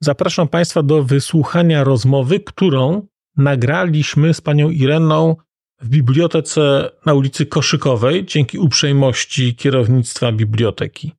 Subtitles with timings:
[0.00, 3.06] Zapraszam Państwa do wysłuchania rozmowy, którą
[3.36, 5.36] nagraliśmy z panią Ireną
[5.80, 11.12] w bibliotece na ulicy Koszykowej dzięki uprzejmości kierownictwa biblioteki.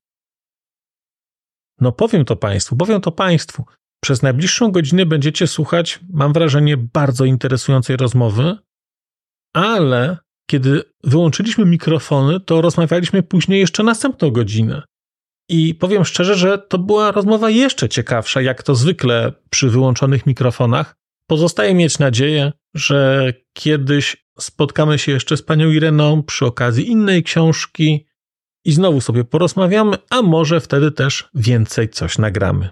[1.81, 3.65] No powiem to Państwu, powiem to Państwu.
[4.03, 8.57] Przez najbliższą godzinę będziecie słuchać, mam wrażenie, bardzo interesującej rozmowy,
[9.53, 10.17] ale
[10.49, 14.83] kiedy wyłączyliśmy mikrofony, to rozmawialiśmy później jeszcze następną godzinę.
[15.49, 20.95] I powiem szczerze, że to była rozmowa jeszcze ciekawsza, jak to zwykle przy wyłączonych mikrofonach.
[21.27, 28.07] Pozostaje mieć nadzieję, że kiedyś spotkamy się jeszcze z panią Ireną przy okazji innej książki
[28.65, 32.69] i znowu sobie porozmawiamy, a może wtedy też więcej coś nagramy.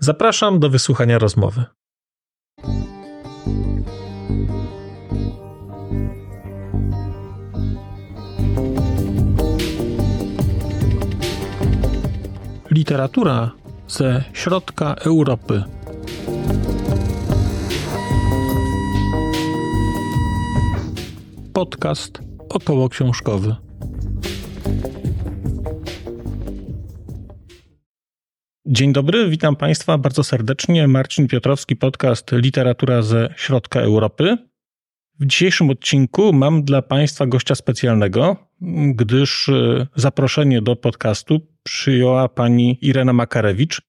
[0.00, 1.64] Zapraszam do wysłuchania rozmowy.
[12.76, 13.50] Literatura
[13.88, 15.62] ze środka Europy.
[21.52, 23.56] Podcast około książkowy.
[28.66, 30.88] Dzień dobry, witam Państwa bardzo serdecznie.
[30.88, 34.36] Marcin Piotrowski, podcast Literatura ze środka Europy.
[35.20, 38.36] W dzisiejszym odcinku mam dla Państwa gościa specjalnego,
[38.94, 43.82] gdyż e, zaproszenie do podcastu przyjęła pani Irena Makarewicz,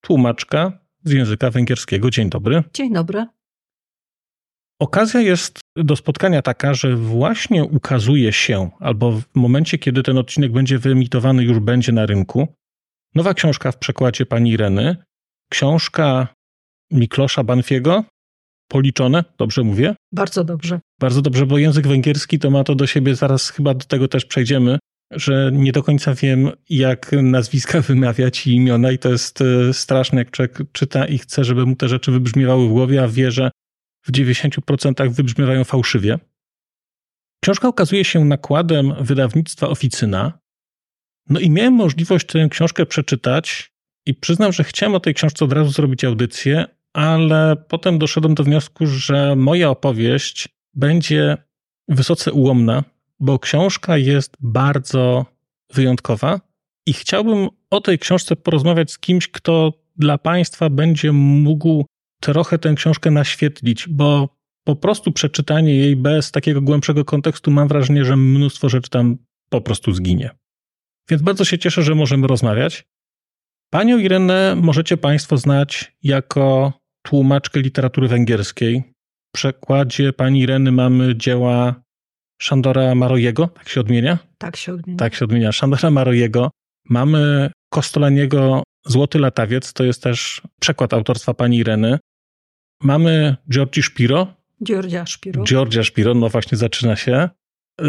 [0.00, 2.10] tłumaczka z języka węgierskiego.
[2.10, 2.62] Dzień dobry.
[2.74, 3.26] Dzień dobry.
[4.80, 10.52] Okazja jest do spotkania taka, że właśnie ukazuje się, albo w momencie, kiedy ten odcinek
[10.52, 12.48] będzie wyemitowany, już będzie na rynku,
[13.14, 14.96] nowa książka w przekładzie pani Ireny.
[15.50, 16.28] Książka
[16.90, 18.04] Miklosza Banfiego,
[18.68, 19.94] policzone, dobrze mówię?
[20.12, 20.80] Bardzo dobrze.
[21.00, 24.24] Bardzo dobrze, bo język węgierski to ma to do siebie, zaraz chyba do tego też
[24.24, 24.78] przejdziemy,
[25.10, 30.18] że nie do końca wiem, jak nazwiska wymawiać i imiona, i to jest e, straszne,
[30.18, 33.50] jak człowiek czyta i chce, żeby mu te rzeczy wybrzmiewały w głowie, a wie, że
[34.06, 36.18] w 90% wybrzmiewają fałszywie.
[37.44, 40.38] Książka okazuje się nakładem wydawnictwa Oficyna.
[41.28, 43.72] No i miałem możliwość tę książkę przeczytać
[44.06, 48.44] i przyznam, że chciałem o tej książce od razu zrobić audycję, ale potem doszedłem do
[48.44, 51.36] wniosku, że moja opowieść będzie
[51.88, 52.84] wysoce ułomna,
[53.20, 55.26] bo książka jest bardzo
[55.72, 56.40] wyjątkowa
[56.86, 61.86] i chciałbym o tej książce porozmawiać z kimś, kto dla Państwa będzie mógł
[62.20, 64.28] trochę tę książkę naświetlić, bo
[64.64, 69.16] po prostu przeczytanie jej bez takiego głębszego kontekstu mam wrażenie, że mnóstwo rzeczy tam
[69.48, 70.30] po prostu zginie.
[71.10, 72.84] Więc bardzo się cieszę, że możemy rozmawiać.
[73.70, 76.72] Panią Irenę możecie Państwo znać jako
[77.02, 78.82] tłumaczkę literatury węgierskiej.
[79.28, 81.83] W przekładzie pani Ireny mamy dzieła
[82.38, 84.18] Szandora Marojego, tak się odmienia?
[84.38, 84.98] Tak się odmienia.
[84.98, 85.52] Tak się odmienia.
[85.52, 86.50] Szandora Marojego.
[86.90, 91.98] Mamy Kostolaniego Złoty Latawiec, to jest też przekład autorstwa pani Ireny.
[92.82, 94.34] Mamy Giorgi Szpiro.
[94.64, 95.44] Giorgia Szpiro.
[95.44, 97.28] Giorgia Szpiro, no właśnie zaczyna się.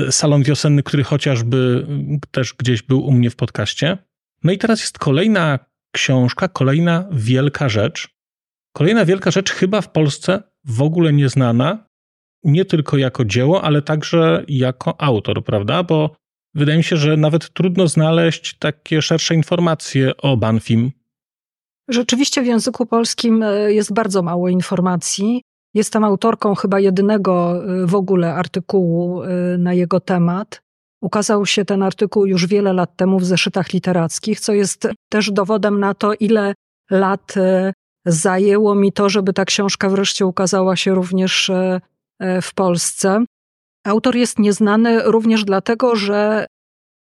[0.10, 1.88] Salon wiosenny, który chociażby
[2.32, 3.98] też gdzieś był u mnie w podcaście.
[4.44, 5.60] No i teraz jest kolejna
[5.92, 8.10] książka, kolejna wielka rzecz.
[8.74, 11.88] Kolejna wielka rzecz, chyba w Polsce w ogóle nieznana,
[12.46, 15.84] nie tylko jako dzieło, ale także jako autor, prawda?
[15.84, 16.16] Bo
[16.54, 20.92] wydaje mi się, że nawet trudno znaleźć takie szersze informacje o Banfim.
[21.90, 25.42] Rzeczywiście w języku polskim e, jest bardzo mało informacji.
[25.74, 30.62] Jestem autorką chyba jedynego e, w ogóle artykułu e, na jego temat.
[31.02, 35.80] Ukazał się ten artykuł już wiele lat temu w zeszytach literackich, co jest też dowodem
[35.80, 36.54] na to, ile
[36.92, 37.34] lat
[38.06, 41.52] zajęło mi to, żeby ta książka wreszcie ukazała się również
[42.42, 43.26] w Polsce.
[43.86, 46.46] Autor jest nieznany również dlatego, że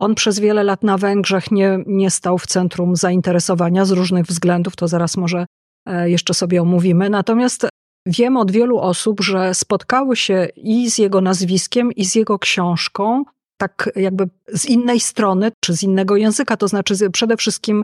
[0.01, 4.75] on przez wiele lat na Węgrzech nie, nie stał w centrum zainteresowania z różnych względów,
[4.75, 5.45] to zaraz może
[5.87, 7.09] e, jeszcze sobie omówimy.
[7.09, 7.67] Natomiast
[8.05, 13.23] wiem od wielu osób, że spotkały się i z jego nazwiskiem, i z jego książką,
[13.57, 17.83] tak jakby z innej strony, czy z innego języka, to znaczy przede wszystkim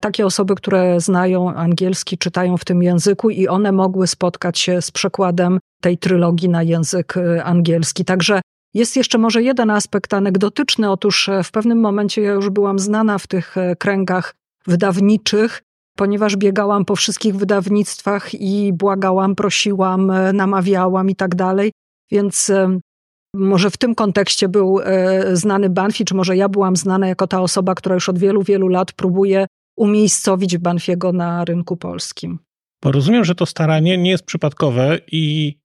[0.00, 4.90] takie osoby, które znają angielski, czytają w tym języku i one mogły spotkać się z
[4.90, 8.04] przekładem tej trylogii na język e, angielski.
[8.04, 8.40] Także
[8.76, 10.90] jest jeszcze może jeden aspekt anegdotyczny.
[10.90, 14.34] Otóż e, w pewnym momencie ja już byłam znana w tych e, kręgach
[14.66, 15.62] wydawniczych,
[15.96, 21.72] ponieważ biegałam po wszystkich wydawnictwach i błagałam, prosiłam, e, namawiałam i tak dalej.
[22.10, 22.52] Więc
[23.34, 24.78] może w tym kontekście był
[25.32, 28.68] znany Banfi, czy może ja byłam znana jako ta osoba, która już od wielu, wielu
[28.68, 29.46] lat próbuje
[29.76, 32.38] umiejscowić Banfiego na rynku polskim.
[32.82, 35.56] Bo rozumiem, że to staranie nie jest przypadkowe i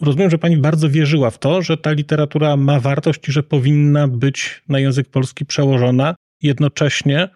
[0.00, 4.08] Rozumiem, że pani bardzo wierzyła w to, że ta literatura ma wartość i że powinna
[4.08, 6.14] być na język polski przełożona.
[6.42, 7.28] Jednocześnie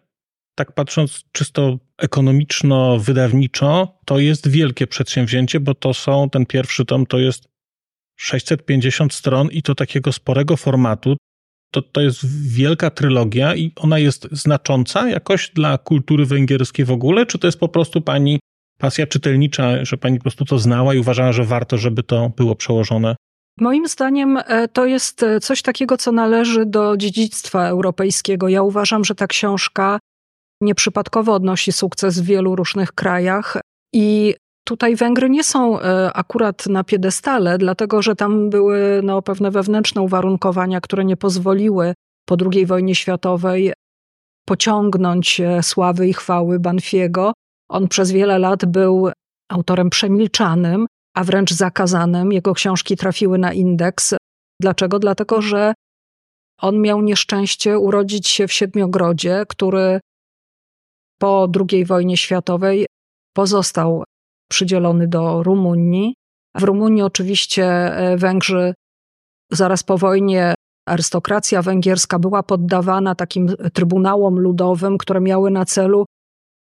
[0.55, 7.19] tak patrząc czysto ekonomiczno-wydawniczo, to jest wielkie przedsięwzięcie, bo to są, ten pierwszy tom to
[7.19, 7.49] jest
[8.17, 11.17] 650 stron i to takiego sporego formatu.
[11.71, 17.27] To, to jest wielka trylogia i ona jest znacząca jakoś dla kultury węgierskiej w ogóle,
[17.27, 18.41] czy to jest po prostu pani
[18.85, 22.55] pasja czytelnicza, że pani po prostu to znała i uważała, że warto, żeby to było
[22.57, 23.17] przełożone?
[23.61, 28.49] Moim zdaniem e, to jest e, coś takiego, co należy do dziedzictwa europejskiego.
[28.49, 29.99] Ja uważam, że ta książka
[30.61, 33.61] nieprzypadkowo odnosi sukces w wielu różnych krajach
[33.95, 34.35] i
[34.67, 40.03] Tutaj Węgry nie są e, akurat na piedestale, dlatego że tam były no, pewne wewnętrzne
[40.03, 41.95] uwarunkowania, które nie pozwoliły
[42.27, 43.73] po II wojnie światowej
[44.47, 47.33] pociągnąć sławy i chwały Banfiego.
[47.71, 49.11] On przez wiele lat był
[49.51, 52.33] autorem przemilczanym, a wręcz zakazanym.
[52.33, 54.15] Jego książki trafiły na indeks.
[54.61, 54.99] Dlaczego?
[54.99, 55.75] Dlatego, że
[56.61, 60.01] on miał nieszczęście urodzić się w Siedmiogrodzie, który
[61.19, 62.87] po II wojnie światowej
[63.37, 64.05] pozostał
[64.51, 66.15] przydzielony do Rumunii.
[66.57, 68.75] W Rumunii oczywiście e, Węgrzy
[69.53, 70.55] zaraz po wojnie
[70.89, 76.05] arystokracja węgierska była poddawana takim trybunałom ludowym, które miały na celu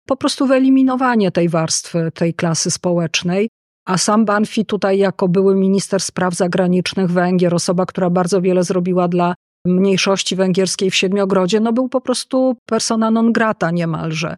[0.08, 3.50] po prostu wyeliminowanie tej warstwy, tej klasy społecznej.
[3.86, 9.08] A sam Banfi tutaj jako były minister spraw zagranicznych Węgier, osoba, która bardzo wiele zrobiła
[9.08, 14.36] dla mniejszości węgierskiej w Siedmiogrodzie, no był po prostu persona non grata niemalże.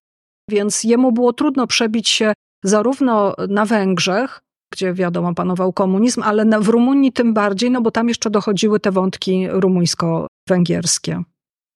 [0.49, 2.33] Więc jemu było trudno przebić się
[2.63, 4.39] zarówno na Węgrzech,
[4.73, 8.91] gdzie wiadomo panował komunizm, ale w Rumunii tym bardziej, no bo tam jeszcze dochodziły te
[8.91, 11.23] wątki rumuńsko-węgierskie.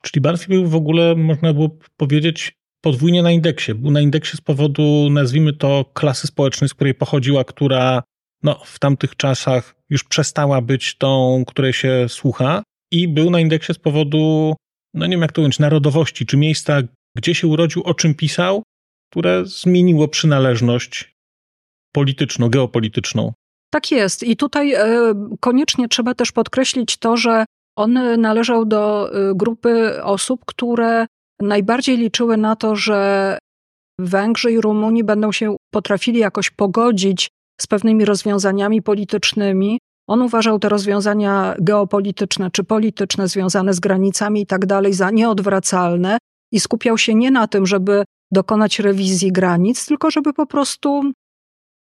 [0.02, 3.74] Czyli Banfi był w ogóle, można było powiedzieć, podwójnie na indeksie.
[3.74, 8.04] Był na indeksie z powodu, nazwijmy to, klasy społecznej, z której pochodziła, która
[8.44, 13.74] no, w tamtych czasach już przestała być tą, której się słucha, i był na indeksie
[13.74, 14.56] z powodu,
[14.94, 16.82] no nie wiem jak to ująć, narodowości, czy miejsca,
[17.18, 18.64] gdzie się urodził, o czym pisał,
[19.12, 21.16] które zmieniło przynależność
[21.92, 23.34] polityczną, geopolityczną.
[23.74, 24.24] Tak jest.
[24.24, 27.46] I tutaj e, koniecznie trzeba też podkreślić to, że
[27.78, 31.06] on należał do e, grupy osób, które
[31.42, 33.38] najbardziej liczyły na to, że
[34.00, 37.30] Węgrzy i Rumuni będą się potrafili jakoś pogodzić
[37.62, 39.80] z pewnymi rozwiązaniami politycznymi.
[40.10, 46.18] On uważał te rozwiązania geopolityczne czy polityczne związane z granicami i tak dalej za nieodwracalne
[46.52, 51.12] i skupiał się nie na tym, żeby dokonać rewizji granic, tylko żeby po prostu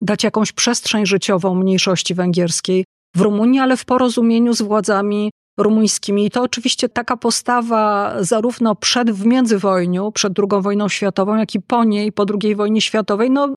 [0.03, 2.85] dać jakąś przestrzeń życiową mniejszości węgierskiej
[3.17, 5.31] w Rumunii, ale w porozumieniu z władzami
[5.63, 6.27] rumuńskimi.
[6.27, 11.61] I to oczywiście taka postawa zarówno przed, w międzywojniu, przed II wojną światową, jak i
[11.61, 13.55] po niej, po II wojnie światowej, no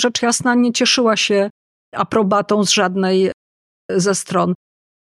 [0.00, 1.50] rzecz jasna nie cieszyła się
[1.94, 3.32] aprobatą z żadnej
[3.90, 4.54] ze stron.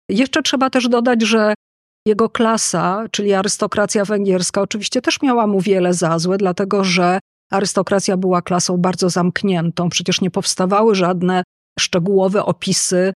[0.10, 1.54] Jeszcze trzeba też dodać, że
[2.08, 7.20] jego klasa, czyli arystokracja węgierska, oczywiście też miała mu wiele za złe, dlatego że
[7.52, 9.90] arystokracja była klasą bardzo zamkniętą.
[9.90, 11.44] Przecież nie powstawały żadne
[11.80, 13.14] szczegółowe opisy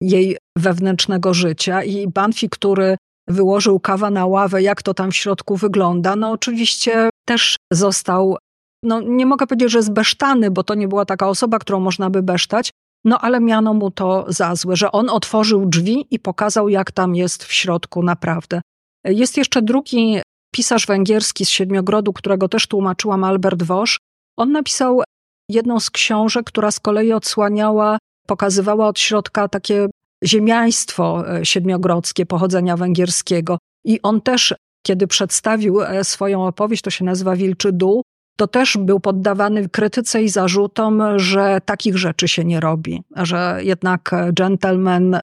[0.00, 2.96] jej wewnętrznego życia i Banfi, który
[3.28, 8.36] wyłożył kawa na ławę, jak to tam w środku wygląda, no oczywiście też został,
[8.84, 12.22] no nie mogę powiedzieć, że zbesztany, bo to nie była taka osoba, którą można by
[12.22, 12.70] besztać,
[13.04, 17.14] no ale miano mu to za złe, że on otworzył drzwi i pokazał, jak tam
[17.14, 18.60] jest w środku naprawdę.
[19.04, 20.20] Jest jeszcze drugi
[20.54, 23.98] pisarz węgierski z Siedmiogrodu, którego też tłumaczyłam, Albert Wosz.
[24.38, 25.02] On napisał
[25.50, 29.88] jedną z książek, która z kolei odsłaniała pokazywała od środka takie
[30.24, 33.58] ziemiaństwo e, siedmiogrodzkie pochodzenia węgierskiego.
[33.84, 34.54] I on też,
[34.86, 38.02] kiedy przedstawił e, swoją opowieść, to się nazywa Wilczy Dół,
[38.36, 44.10] to też był poddawany krytyce i zarzutom, że takich rzeczy się nie robi, że jednak
[44.32, 45.20] gentleman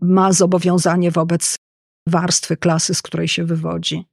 [0.00, 1.56] ma zobowiązanie wobec
[2.08, 4.04] warstwy klasy, z której się wywodzi.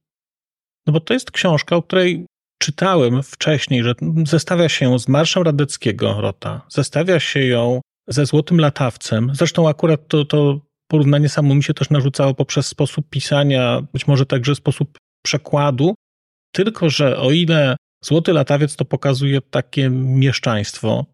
[0.86, 2.26] No bo to jest książka, o której
[2.58, 3.94] czytałem wcześniej, że
[4.26, 9.30] zestawia się z Marszem Radeckiego Rota, zestawia się ją ze Złotym Latawcem.
[9.34, 14.26] Zresztą akurat to, to porównanie samo mi się też narzucało poprzez sposób pisania, być może
[14.26, 15.94] także sposób przekładu.
[16.52, 21.06] Tylko, że o ile Złoty Latawiec to pokazuje takie mieszczaństwo,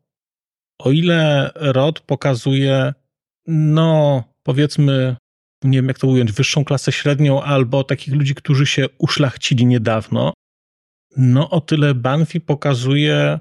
[0.78, 2.94] o ile Rod pokazuje,
[3.47, 5.16] no powiedzmy,
[5.64, 10.32] nie wiem jak to ująć, wyższą klasę średnią albo takich ludzi, którzy się uszlachcili niedawno,
[11.16, 13.40] no o tyle Banfi pokazuje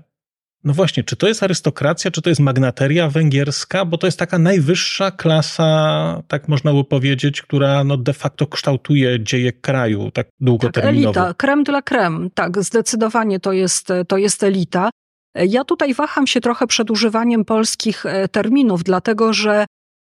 [0.63, 4.39] no właśnie, czy to jest arystokracja, czy to jest magnateria węgierska, bo to jest taka
[4.39, 11.13] najwyższa klasa, tak można by powiedzieć, która no de facto kształtuje dzieje kraju tak długoterminowo.
[11.13, 14.89] Tak, elita, creme de la creme, tak, zdecydowanie to jest, to jest elita.
[15.35, 19.65] Ja tutaj waham się trochę przed używaniem polskich e, terminów, dlatego że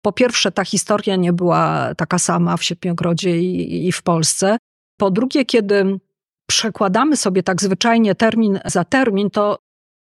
[0.02, 4.56] po pierwsze ta historia nie była taka sama w Siedmiogrodzie i, i w Polsce.
[4.96, 5.98] Po drugie, kiedy
[6.46, 9.58] przekładamy sobie tak zwyczajnie termin za termin, to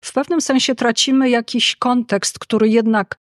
[0.06, 3.16] w pewnym sensie tracimy jakiś kontekst, który jednak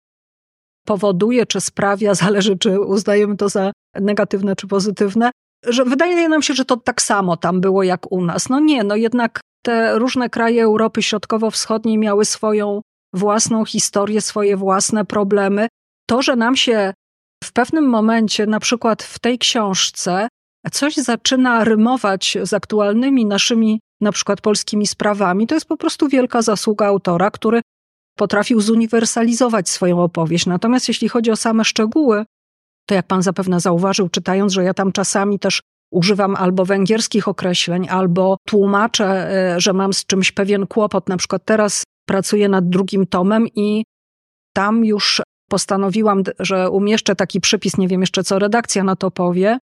[0.86, 5.30] powoduje czy sprawia, zależy czy uznajemy to za negatywne czy pozytywne,
[5.64, 8.48] że wydaje nam się, że to tak samo tam było jak u nas.
[8.48, 12.80] No nie, no jednak te różne kraje Europy Środkowo-Wschodniej miały swoją
[13.14, 15.68] własną historię, swoje własne problemy.
[16.08, 16.94] To, że nam się
[17.44, 20.28] w pewnym momencie, na przykład w tej książce,
[20.72, 26.42] coś zaczyna rymować z aktualnymi naszymi, na przykład polskimi sprawami, to jest po prostu wielka
[26.42, 27.60] zasługa autora, który
[28.16, 30.46] potrafił zuniwersalizować swoją opowieść.
[30.46, 32.24] Natomiast jeśli chodzi o same szczegóły,
[32.86, 35.60] to jak pan zapewne zauważył, czytając, że ja tam czasami też
[35.90, 41.08] używam albo węgierskich określeń, albo tłumaczę, e, że mam z czymś pewien kłopot.
[41.08, 43.84] Na przykład teraz pracuję nad drugim tomem i
[44.52, 49.58] tam już postanowiłam, że umieszczę taki przypis, nie wiem jeszcze co redakcja na to powie,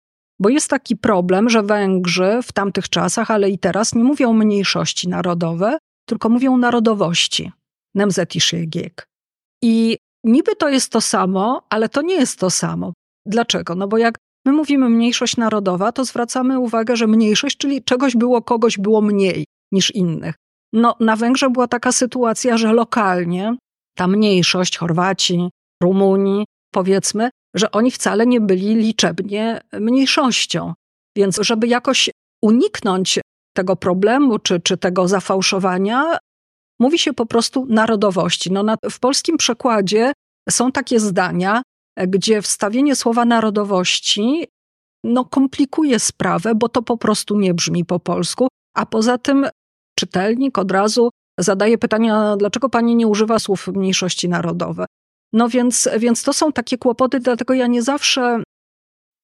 [0.40, 5.08] bo jest taki problem, że Węgrzy w tamtych czasach, ale i teraz nie mówią mniejszości
[5.08, 5.78] narodowe,
[6.08, 7.52] tylko mówią narodowości.
[7.94, 9.06] Nemzetiségek.
[9.62, 12.92] I niby to jest to samo, ale to nie jest to samo.
[13.26, 13.74] Dlaczego?
[13.74, 18.42] No bo jak my mówimy mniejszość narodowa, to zwracamy uwagę, że mniejszość, czyli czegoś było,
[18.42, 20.34] kogoś było mniej niż innych.
[20.72, 23.56] No, na Węgrzech była taka sytuacja, że lokalnie
[23.96, 25.48] ta mniejszość, Chorwaci,
[25.82, 30.74] Rumuni, powiedzmy, że oni wcale nie byli liczebnie mniejszością.
[31.16, 32.10] Więc, żeby jakoś
[32.42, 33.20] uniknąć
[33.56, 36.18] tego problemu czy, czy tego zafałszowania,
[36.80, 38.52] mówi się po prostu narodowości.
[38.52, 40.12] No, na, w polskim przekładzie
[40.50, 41.62] są takie zdania,
[42.08, 44.46] gdzie wstawienie słowa narodowości
[45.04, 49.46] no, komplikuje sprawę, bo to po prostu nie brzmi po polsku, a poza tym
[49.98, 54.86] czytelnik od razu zadaje pytania, dlaczego pani nie używa słów mniejszości narodowe.
[55.32, 58.42] No więc, więc to są takie kłopoty, dlatego ja nie zawsze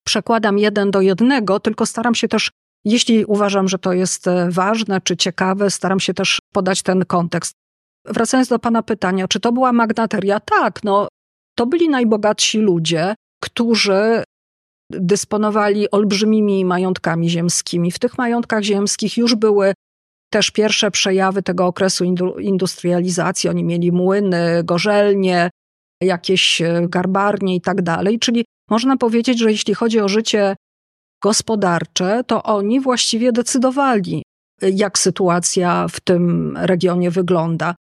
[0.07, 2.51] przekładam jeden do jednego, tylko staram się też,
[2.85, 7.53] jeśli uważam, że to jest e, ważne czy ciekawe, staram się też podać ten kontekst.
[8.05, 10.39] Wracając do pana pytania, czy to była magnateria?
[10.39, 11.07] Tak, no
[11.57, 14.23] to byli najbogatsi ludzie, którzy
[14.91, 17.91] dysponowali olbrzymimi majątkami ziemskimi.
[17.91, 19.73] W tych majątkach ziemskich już były
[20.33, 22.03] też pierwsze przejawy tego okresu
[22.39, 23.49] industrializacji.
[23.49, 25.49] Oni mieli młyny, gorzelnie,
[26.01, 28.19] jakieś e, garbarnie i tak dalej.
[28.19, 30.55] Czyli można powiedzieć, że jeśli chodzi o życie
[31.23, 34.23] gospodarcze, to oni właściwie decydowali,
[34.61, 37.75] jak sytuacja w tym regionie wygląda.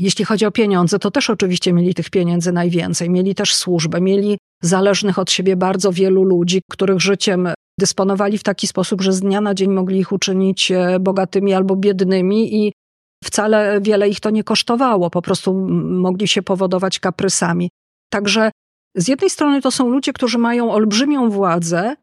[0.00, 3.10] Jeśli chodzi o pieniądze, to też oczywiście mieli tych pieniędzy najwięcej.
[3.10, 7.48] Mieli też służbę, mieli zależnych od siebie bardzo wielu ludzi, których życiem
[7.80, 11.76] dysponowali w taki sposób, że z dnia na dzień mogli ich uczynić e, bogatymi albo
[11.76, 12.72] biednymi i
[13.26, 15.54] wcale wiele ich to nie kosztowało, po prostu
[16.04, 17.70] mogli się powodować kaprysami.
[18.12, 18.50] Także
[18.94, 21.96] z jednej strony to są ludzie, którzy mają olbrzymią władzę,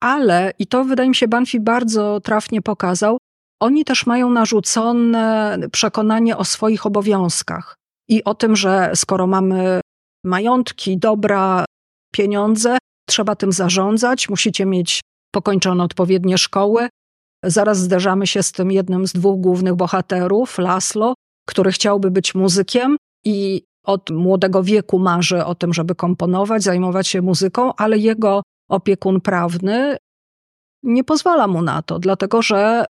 [0.00, 3.18] ale, i to wydaje mi się Banfi bardzo trafnie pokazał,
[3.60, 7.74] oni też mają narzucone przekonanie o swoich obowiązkach
[8.08, 9.80] i o tym, że skoro mamy
[10.24, 11.64] majątki, dobra,
[12.12, 15.00] pieniądze, trzeba tym zarządzać, musicie mieć
[15.34, 16.88] pokończone odpowiednie szkoły.
[17.44, 21.14] Zaraz zderzamy się z tym jednym z dwóch głównych bohaterów, Laslo,
[21.48, 27.22] który chciałby być muzykiem i od młodego wieku marzy o tym, żeby komponować, zajmować się
[27.22, 29.96] muzyką, ale jego opiekun prawny
[30.82, 32.84] nie pozwala mu na to, dlatego że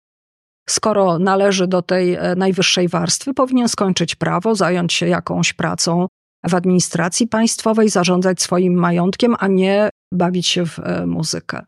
[0.70, 6.08] skoro należy do tej e, najwyższej warstwy, powinien skończyć prawo, zająć się jakąś pracą
[6.48, 11.66] w administracji państwowej, zarządzać swoim majątkiem, a nie bawić się w e, muzykę.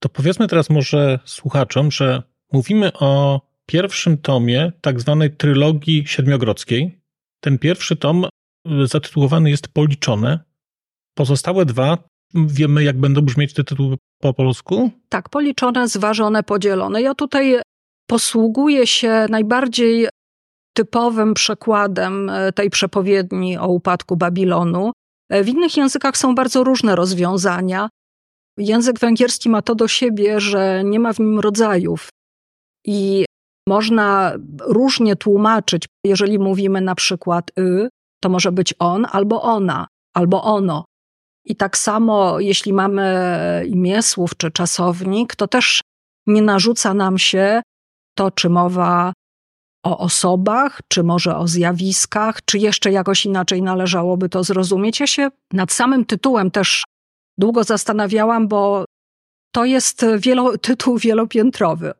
[0.00, 7.00] To powiedzmy teraz może słuchaczom, że mówimy o pierwszym tomie tak zwanej trylogii siedmiogrodzkiej.
[7.40, 8.28] Ten pierwszy tom e,
[8.86, 10.38] zatytułowany jest Policzone.
[11.14, 11.98] Pozostałe dwa
[12.34, 14.90] wiemy, jak będą brzmieć te tytuły po polsku?
[15.08, 17.02] Tak, policzone, zważone, podzielone.
[17.02, 17.60] Ja tutaj
[18.06, 20.08] posługuję się najbardziej
[20.76, 24.92] typowym przekładem e, tej przepowiedni o upadku Babilonu.
[25.30, 27.88] E, w innych językach są bardzo różne rozwiązania.
[28.60, 32.08] Język węgierski ma to do siebie, że nie ma w nim rodzajów
[32.86, 33.24] i
[33.68, 35.86] można różnie tłumaczyć.
[36.06, 37.88] Jeżeli mówimy na przykład y,
[38.22, 40.84] to może być on albo ona, albo ono.
[41.44, 45.80] I tak samo, jeśli mamy imię słów czy czasownik, to też
[46.26, 47.62] nie narzuca nam się
[48.14, 49.12] to, czy mowa
[49.84, 55.00] o osobach, czy może o zjawiskach, czy jeszcze jakoś inaczej należałoby to zrozumieć.
[55.00, 56.84] Ja się nad samym tytułem też
[57.40, 58.84] długo zastanawiałam, bo
[59.54, 61.92] to jest wielo, tytuł wielopiętrowy.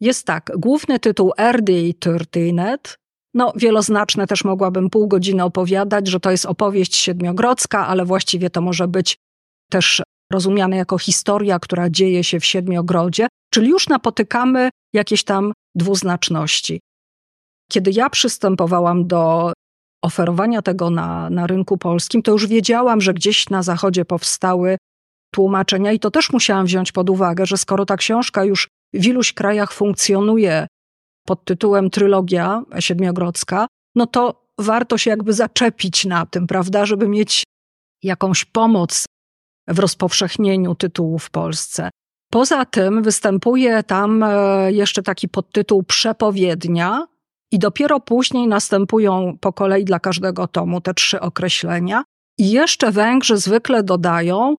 [0.00, 2.96] Jest tak, główny tytuł RDI Turtinet,
[3.34, 8.60] no wieloznaczne też mogłabym pół godziny opowiadać, że to jest opowieść siedmiogrodzka, ale właściwie to
[8.60, 9.16] może być
[9.70, 10.02] też
[10.32, 16.80] rozumiane jako historia, która dzieje się w Siedmiogrodzie, czyli już napotykamy jakieś tam dwuznaczności.
[17.70, 19.52] Kiedy ja przystępowałam do
[20.04, 24.76] oferowania tego na, na rynku polskim, to już wiedziałam, że gdzieś na zachodzie powstały
[25.30, 29.32] tłumaczenia i to też musiałam wziąć pod uwagę, że skoro ta książka już w iluś
[29.32, 30.66] krajach funkcjonuje
[31.26, 37.44] pod tytułem Trylogia Siedmiogrodzka, no to warto się jakby zaczepić na tym, prawda, żeby mieć
[38.02, 39.04] jakąś pomoc
[39.68, 41.90] w rozpowszechnieniu tytułu w Polsce.
[42.30, 47.06] Poza tym występuje tam e, jeszcze taki podtytuł Przepowiednia,
[47.52, 52.04] i dopiero później następują po kolei dla każdego tomu te trzy określenia.
[52.38, 54.54] I jeszcze Węgrzy zwykle dodają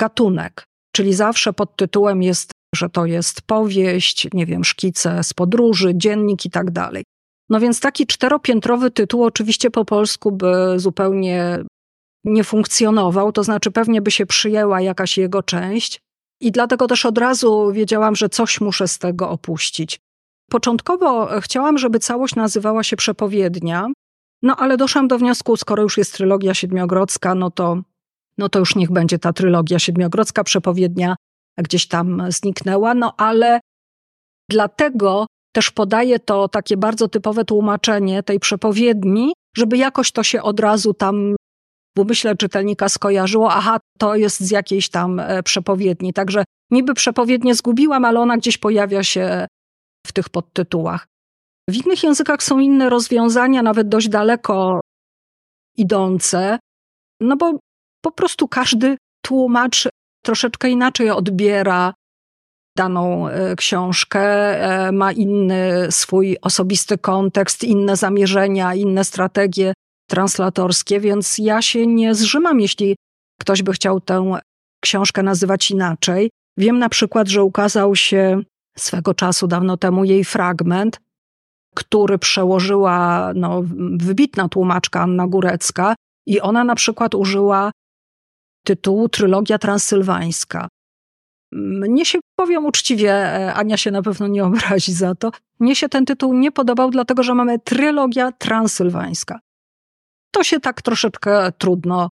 [0.00, 5.92] gatunek, czyli zawsze pod tytułem jest, że to jest powieść, nie wiem, szkice z podróży,
[5.94, 7.04] dziennik i tak dalej.
[7.50, 11.58] No więc taki czteropiętrowy tytuł oczywiście po polsku by zupełnie
[12.24, 16.00] nie funkcjonował, to znaczy pewnie by się przyjęła jakaś jego część
[16.40, 20.00] i dlatego też od razu wiedziałam, że coś muszę z tego opuścić.
[20.50, 23.86] Początkowo chciałam, żeby całość nazywała się Przepowiednia,
[24.42, 27.82] no ale doszłam do wniosku, skoro już jest trylogia siedmiogrodzka, no to,
[28.38, 31.16] no to już niech będzie ta trylogia siedmiogrodzka, Przepowiednia
[31.58, 33.60] gdzieś tam zniknęła, no ale
[34.50, 40.60] dlatego też podaję to takie bardzo typowe tłumaczenie tej przepowiedni, żeby jakoś to się od
[40.60, 41.36] razu tam
[41.96, 46.12] w umyśle czytelnika skojarzyło, aha, to jest z jakiejś tam e, przepowiedni.
[46.12, 49.46] Także niby przepowiednie zgubiłam, ale ona gdzieś pojawia się
[50.06, 51.06] w tych podtytułach.
[51.70, 54.80] W innych językach są inne rozwiązania, nawet dość daleko
[55.76, 56.58] idące,
[57.20, 57.58] no bo
[58.04, 59.88] po prostu każdy tłumacz
[60.24, 61.94] troszeczkę inaczej odbiera
[62.76, 69.72] daną e, książkę, e, ma inny swój osobisty kontekst, inne zamierzenia, inne strategie
[70.08, 72.96] translatorskie, więc ja się nie zrzymam, jeśli
[73.40, 74.40] ktoś by chciał tę
[74.82, 76.30] książkę nazywać inaczej.
[76.58, 78.42] Wiem na przykład, że ukazał się
[78.78, 81.00] swego czasu, dawno temu, jej fragment,
[81.74, 83.62] który przełożyła no,
[83.96, 85.94] wybitna tłumaczka Anna Górecka,
[86.26, 87.70] i ona na przykład użyła
[88.64, 90.68] tytułu Trylogia Transylwańska.
[91.52, 95.88] Mnie się, powiem uczciwie, e, Ania się na pewno nie obrazi za to, mnie się
[95.88, 99.40] ten tytuł nie podobał, dlatego że mamy Trylogia Transylwańska.
[100.30, 102.08] To się tak troszeczkę trudno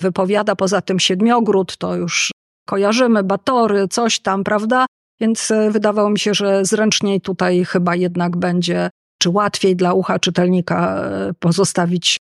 [0.00, 2.30] wypowiada, poza tym Siedmiogród to już
[2.66, 4.86] kojarzymy, Batory, coś tam, prawda?
[5.20, 8.90] Więc e, wydawało mi się, że zręczniej tutaj chyba jednak będzie,
[9.22, 12.16] czy łatwiej dla ucha czytelnika e, pozostawić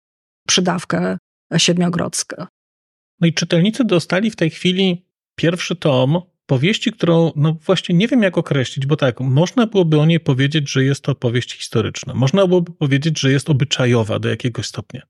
[0.47, 1.17] przydawkę
[1.57, 2.45] siedmiogrodzką.
[3.23, 5.05] No i czytelnicy dostali w tej chwili
[5.35, 10.05] pierwszy tom powieści, którą no właśnie nie wiem jak określić, bo tak, można byłoby o
[10.05, 12.13] niej powiedzieć, że jest to powieść historyczna.
[12.13, 15.01] Można byłoby powiedzieć, że jest obyczajowa do jakiegoś stopnia.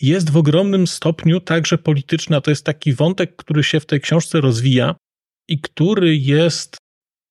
[0.00, 2.40] Jest w ogromnym stopniu także polityczna.
[2.40, 4.94] To jest taki wątek, który się w tej książce rozwija
[5.48, 6.76] i który jest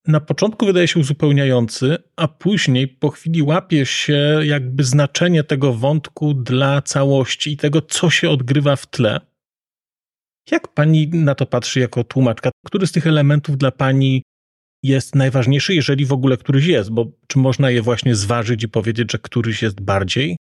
[0.07, 6.33] na początku wydaje się uzupełniający, a później po chwili łapie się jakby znaczenie tego wątku
[6.33, 9.19] dla całości i tego, co się odgrywa w tle.
[10.51, 12.49] Jak pani na to patrzy jako tłumaczka?
[12.65, 14.23] Który z tych elementów dla pani
[14.83, 16.91] jest najważniejszy, jeżeli w ogóle któryś jest?
[16.91, 20.37] Bo czy można je właśnie zważyć i powiedzieć, że któryś jest bardziej?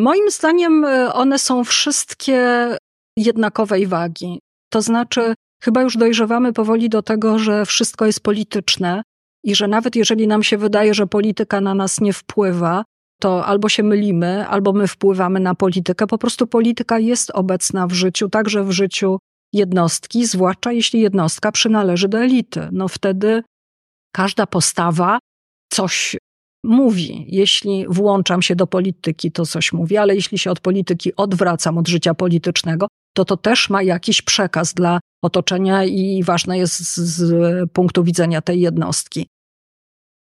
[0.00, 2.68] Moim zdaniem e, one są wszystkie
[3.16, 4.40] jednakowej wagi.
[4.72, 9.02] To znaczy, chyba już dojrzewamy powoli do tego, że wszystko jest polityczne
[9.44, 12.84] i że nawet jeżeli nam się wydaje, że polityka na nas nie wpływa,
[13.20, 16.06] to albo się mylimy, albo my wpływamy na politykę.
[16.06, 19.18] Po prostu polityka jest obecna w życiu, także w życiu
[19.52, 22.68] jednostki, zwłaszcza jeśli jednostka przynależy do elity.
[22.72, 23.42] No wtedy
[24.12, 25.18] każda postawa
[25.72, 26.16] coś
[26.64, 27.26] mówi.
[27.28, 31.88] Jeśli włączam się do polityki, to coś mówi, ale jeśli się od polityki odwracam, od
[31.88, 38.04] życia politycznego, to to też ma jakiś przekaz dla otoczenia i ważne jest z, punktu
[38.04, 39.26] widzenia tej jednostki.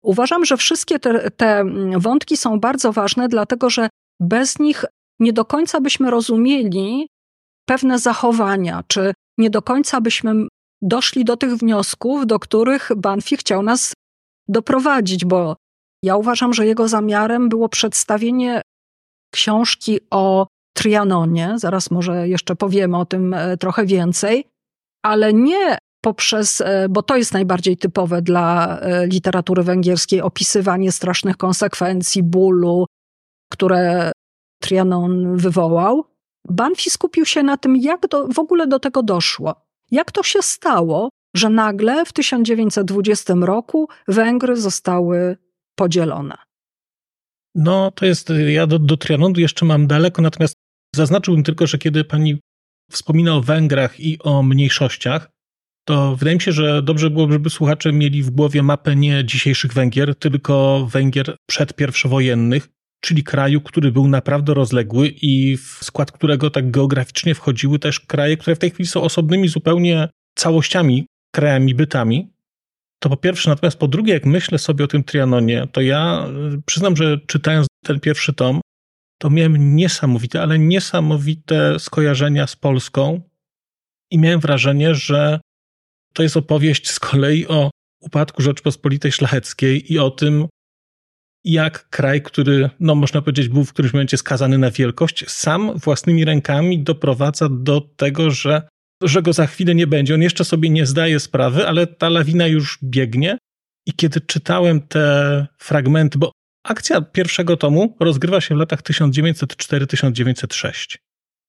[0.08, 1.66] Uważam, że wszystkie te, te
[1.98, 3.90] wątki są bardzo ważne, dlatego że
[4.20, 4.86] bez nich
[5.20, 7.08] nie do końca byśmy rozumieli
[7.66, 10.34] pewne zachowania, czy nie do końca byśmy
[10.82, 13.94] doszli do tych wniosków, do których Banfi chciał nas
[14.48, 15.56] doprowadzić, bo
[16.04, 18.62] ja uważam, że jego zamiarem było przedstawienie
[19.34, 24.46] książki o Trianonie, zaraz może jeszcze powiemy o tym e, trochę więcej,
[25.06, 31.38] ale nie poprzez, e, bo to jest najbardziej typowe dla e, literatury węgierskiej, opisywanie strasznych
[31.38, 32.86] konsekwencji, bólu,
[33.52, 34.12] które
[34.62, 36.06] Trianon wywołał.
[36.50, 39.56] Banfi skupił się na tym, jak do, w ogóle do tego doszło.
[39.92, 45.38] Jak to się stało, że nagle w 1920 roku Węgry zostały
[45.76, 46.38] podzielone?
[47.56, 50.56] No, to jest, ja do, do Trianonu jeszcze mam daleko, natomiast
[50.96, 52.40] zaznaczyłbym tylko, że kiedy pani
[52.92, 55.30] wspomina o Węgrach i o mniejszościach,
[55.88, 59.74] to wydaje mi się, że dobrze byłoby, żeby słuchacze mieli w głowie mapę nie dzisiejszych
[59.74, 62.68] Węgier, tylko Węgier przedpierwowojennych,
[63.02, 68.38] czyli kraju, który był naprawdę rozległy i w skład którego tak geograficznie wchodziły też kraje,
[68.38, 72.34] które w tej chwili są osobnymi zupełnie całościami, krajami, bytami.
[73.00, 76.62] To po pierwsze, natomiast po drugie, jak myślę sobie o tym Trianonie, to ja y,
[76.66, 78.62] przyznam, że czytając ten pierwszy tom,
[79.22, 83.22] to miałem niesamowite, ale niesamowite skojarzenia z Polską
[84.12, 85.40] i miałem wrażenie, że
[86.18, 90.48] to jest opowieść z kolei o upadku Rzeczpospolitej Szlacheckiej i o tym,
[91.46, 96.26] jak kraj, który, no można powiedzieć, był w którymś momencie skazany na wielkość, sam własnymi
[96.26, 98.68] rękami doprowadza do tego, że,
[99.04, 100.14] że go za chwilę nie będzie.
[100.14, 103.38] On jeszcze sobie nie zdaje sprawy, ale ta lawina już biegnie.
[103.86, 106.32] I kiedy czytałem te fragmenty, bo
[106.64, 110.98] akcja pierwszego tomu rozgrywa się w latach 1904-1906.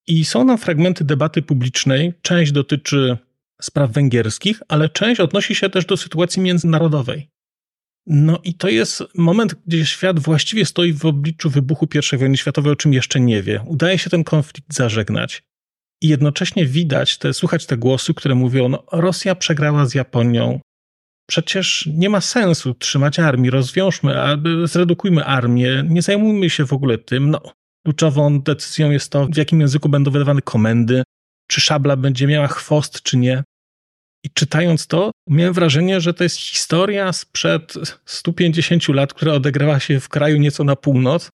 [0.07, 2.13] I są tam fragmenty debaty publicznej.
[2.23, 3.19] Część dotyczy
[3.62, 7.31] spraw węgierskich, ale część odnosi się też do sytuacji międzynarodowej.
[8.07, 12.73] No i to jest moment, gdzie świat właściwie stoi w obliczu wybuchu I wojny światowej,
[12.73, 13.64] o czym jeszcze nie wie.
[13.66, 15.42] Udaje się ten konflikt zażegnać.
[16.03, 20.61] I jednocześnie widać, te, słuchać te głosy, które mówią, no Rosja przegrała z Japonią.
[21.31, 24.14] Przecież nie ma sensu trzymać armii, rozwiążmy,
[24.64, 27.31] zredukujmy armię, nie zajmujmy się w ogóle tym.
[27.31, 27.40] No,
[27.85, 31.03] kluczową decyzją jest to, w jakim języku będą wydawane komendy,
[31.47, 33.44] czy szabla będzie miała chwost, czy nie.
[34.29, 40.01] I czytając to, miałem wrażenie, że to jest historia sprzed 150 lat, która odegrała się
[40.01, 41.31] w kraju nieco na północ,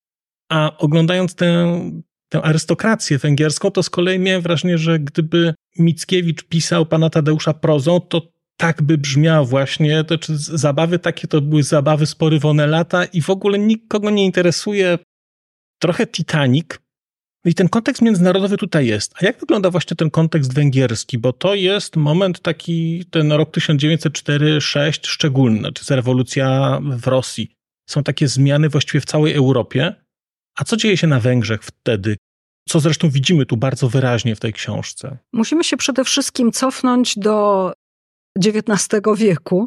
[0.50, 1.80] a oglądając tę,
[2.28, 8.00] tę arystokrację węgierską, to z kolei miałem wrażenie, że gdyby Mickiewicz pisał pana Tadeusza prozą,
[8.00, 8.22] to
[8.56, 13.22] tak by brzmiał właśnie, to czy zabawy takie to były zabawy z porywone lata i
[13.22, 14.98] w ogóle nikogo nie interesuje
[15.78, 16.66] trochę Titanic,
[17.44, 19.14] no i ten kontekst międzynarodowy tutaj jest.
[19.22, 21.18] A jak wygląda właśnie ten kontekst węgierski?
[21.18, 27.50] Bo to jest moment taki, ten rok 1904-6 szczególny, znaczy rewolucja w Rosji.
[27.90, 29.94] Są takie zmiany właściwie w całej Europie.
[30.58, 32.16] A co dzieje się na Węgrzech wtedy?
[32.68, 35.18] Co zresztą widzimy tu bardzo wyraźnie w tej książce.
[35.32, 37.72] Musimy się przede wszystkim cofnąć do
[38.44, 39.66] XIX wieku.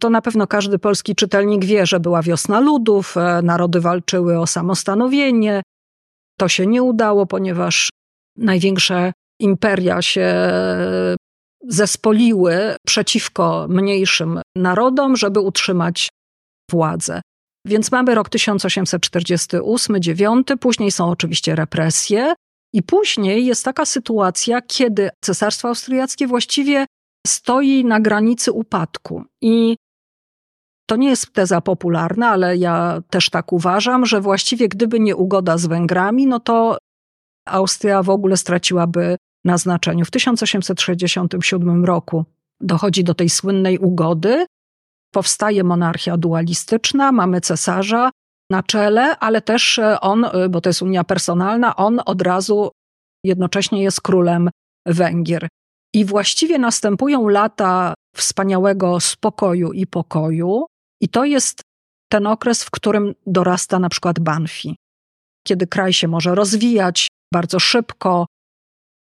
[0.00, 4.46] To na pewno każdy polski czytelnik wie, że była wiosna ludów, e, narody walczyły o
[4.46, 5.62] samostanowienie,
[6.38, 7.88] to się nie udało, ponieważ
[8.36, 10.34] największe imperia się
[11.68, 16.08] zespoliły przeciwko mniejszym narodom, żeby utrzymać
[16.70, 17.20] władzę.
[17.66, 22.34] Więc mamy rok 1848-9, później są oczywiście represje,
[22.74, 26.86] i później jest taka sytuacja, kiedy Cesarstwo Austriackie właściwie
[27.26, 29.24] stoi na granicy upadku.
[29.42, 29.76] I
[30.86, 35.58] to nie jest teza popularna, ale ja też tak uważam, że właściwie gdyby nie ugoda
[35.58, 36.78] z Węgrami, no to
[37.48, 40.04] Austria w ogóle straciłaby na znaczeniu.
[40.04, 42.24] W 1867 roku
[42.60, 44.46] dochodzi do tej słynnej ugody,
[45.14, 48.10] powstaje monarchia dualistyczna, mamy cesarza
[48.50, 52.70] na czele, ale też on, bo to jest unia personalna, on od razu
[53.24, 54.50] jednocześnie jest królem
[54.86, 55.48] Węgier.
[55.94, 60.66] I właściwie następują lata wspaniałego spokoju i pokoju,
[61.04, 61.60] i to jest
[62.08, 64.76] ten okres, w którym dorasta na przykład Banfi,
[65.46, 68.26] kiedy kraj się może rozwijać bardzo szybko,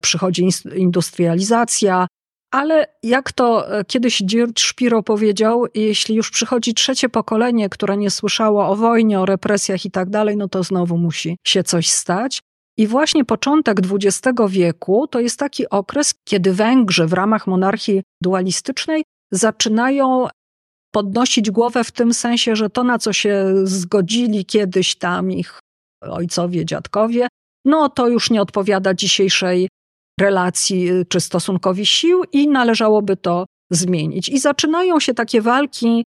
[0.02, 2.07] przychodzi industrializacja,
[2.52, 8.11] ale jak to e, kiedyś George Shapiro powiedział, jeśli już przychodzi trzecie pokolenie, które nie
[8.11, 12.40] słyszało o wojnie, o represjach i tak dalej, no to znowu musi się coś stać.
[12.76, 19.04] I właśnie początek XX wieku to jest taki okres, kiedy Węgrzy w ramach monarchii dualistycznej
[19.30, 20.28] zaczynają
[20.94, 25.61] podnosić głowę w tym sensie, że to, na co się zgodzili kiedyś tam ich
[26.00, 27.28] ojcowie, dziadkowie,
[27.64, 29.68] no to już nie odpowiada dzisiejszej
[30.20, 34.28] relacji y, czy stosunkowi sił i należałoby to zmienić.
[34.28, 36.04] I zaczynają się takie walki,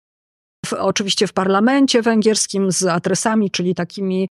[0.65, 4.27] w, oczywiście w parlamencie węgierskim z adresami, czyli takimi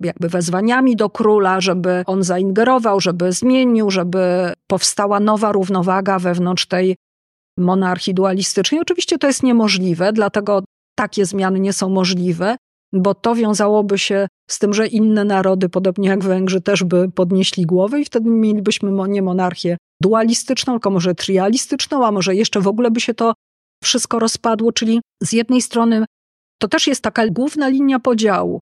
[0.00, 6.96] jakby wezwaniami do króla, żeby on zaingerował, żeby zmienił, żeby powstała nowa równowaga wewnątrz tej
[7.58, 8.80] monarchii dualistycznej.
[8.80, 10.64] Oczywiście to jest niemożliwe, dlatego
[10.98, 12.56] takie zmiany nie są możliwe,
[12.92, 17.66] bo to wiązałoby się z tym, że inne narody, podobnie jak Węgrzy, też by podnieśli
[17.66, 22.90] głowę i wtedy mielibyśmy nie monarchię dualistyczną, tylko może trialistyczną, a może jeszcze w ogóle
[22.90, 23.34] by się to
[23.84, 24.72] wszystko rozpadło.
[24.72, 26.04] Czyli z jednej strony
[26.58, 28.60] to też jest taka główna linia podziału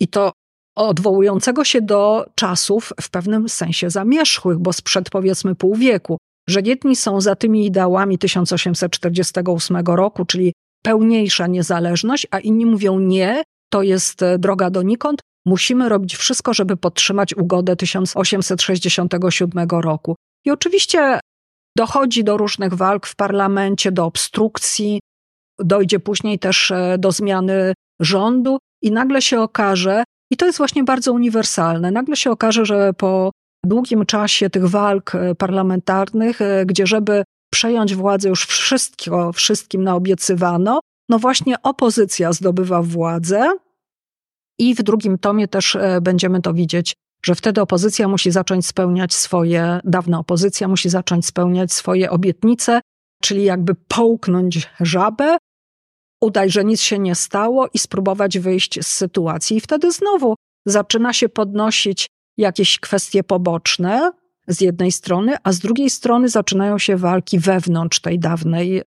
[0.00, 0.32] i to
[0.76, 6.18] odwołującego się do czasów w pewnym sensie zamierzchłych, bo sprzed powiedzmy pół wieku
[6.50, 13.42] że jedni są za tymi ideałami 1848 roku, czyli pełniejsza niezależność, a inni mówią nie,
[13.72, 15.20] to jest e, droga donikąd.
[15.46, 20.16] musimy robić wszystko, żeby podtrzymać ugodę 1867 roku.
[20.46, 21.20] I oczywiście
[21.76, 25.00] dochodzi do różnych walk w parlamencie, do obstrukcji,
[25.58, 30.84] dojdzie później też e, do zmiany rządu i nagle się okaże, i to jest właśnie
[30.84, 33.30] bardzo uniwersalne, nagle się okaże, że po
[33.64, 40.80] długim czasie tych walk e, parlamentarnych, e, gdzie żeby przejąć władzę już wszystko, wszystkim naobiecywano,
[41.08, 43.52] no właśnie opozycja zdobywa władzę
[44.58, 46.94] i w drugim tomie też będziemy to widzieć,
[47.24, 52.80] że wtedy opozycja musi zacząć spełniać swoje, dawna opozycja musi zacząć spełniać swoje obietnice,
[53.22, 55.36] czyli jakby połknąć żabę,
[56.20, 59.56] udać, że nic się nie stało i spróbować wyjść z sytuacji.
[59.56, 60.34] I wtedy znowu
[60.66, 62.06] zaczyna się podnosić
[62.40, 64.12] jakieś kwestie poboczne
[64.48, 68.82] z jednej strony, a z drugiej strony zaczynają się walki wewnątrz tej dawnej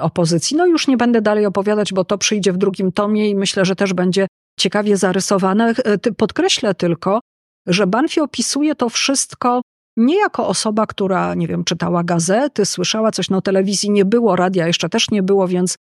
[0.00, 0.56] opozycji.
[0.56, 3.76] No już nie będę dalej opowiadać, bo to przyjdzie w drugim tomie i myślę, że
[3.76, 4.26] też będzie
[4.58, 5.74] ciekawie zarysowane.
[6.16, 7.20] Podkreślę tylko,
[7.66, 9.62] że Banfi opisuje to wszystko
[9.96, 14.66] nie jako osoba, która, nie wiem, czytała gazety, słyszała coś, no telewizji nie było, radia
[14.66, 15.76] jeszcze też nie było, więc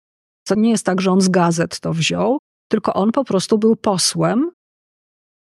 [0.47, 2.39] to nie jest tak, że on z gazet to wziął,
[2.71, 4.51] tylko on po prostu był posłem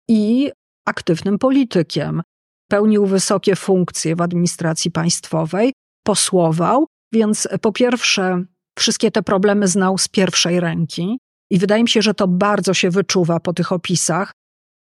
[0.08, 0.52] i
[0.84, 2.22] aktywnym politykiem.
[2.70, 5.72] Pełnił wysokie funkcje w administracji państwowej,
[6.04, 8.44] posłował, więc po pierwsze,
[8.78, 11.18] wszystkie te problemy znał z pierwszej ręki.
[11.50, 14.32] I wydaje mi się, że to bardzo się wyczuwa po tych opisach,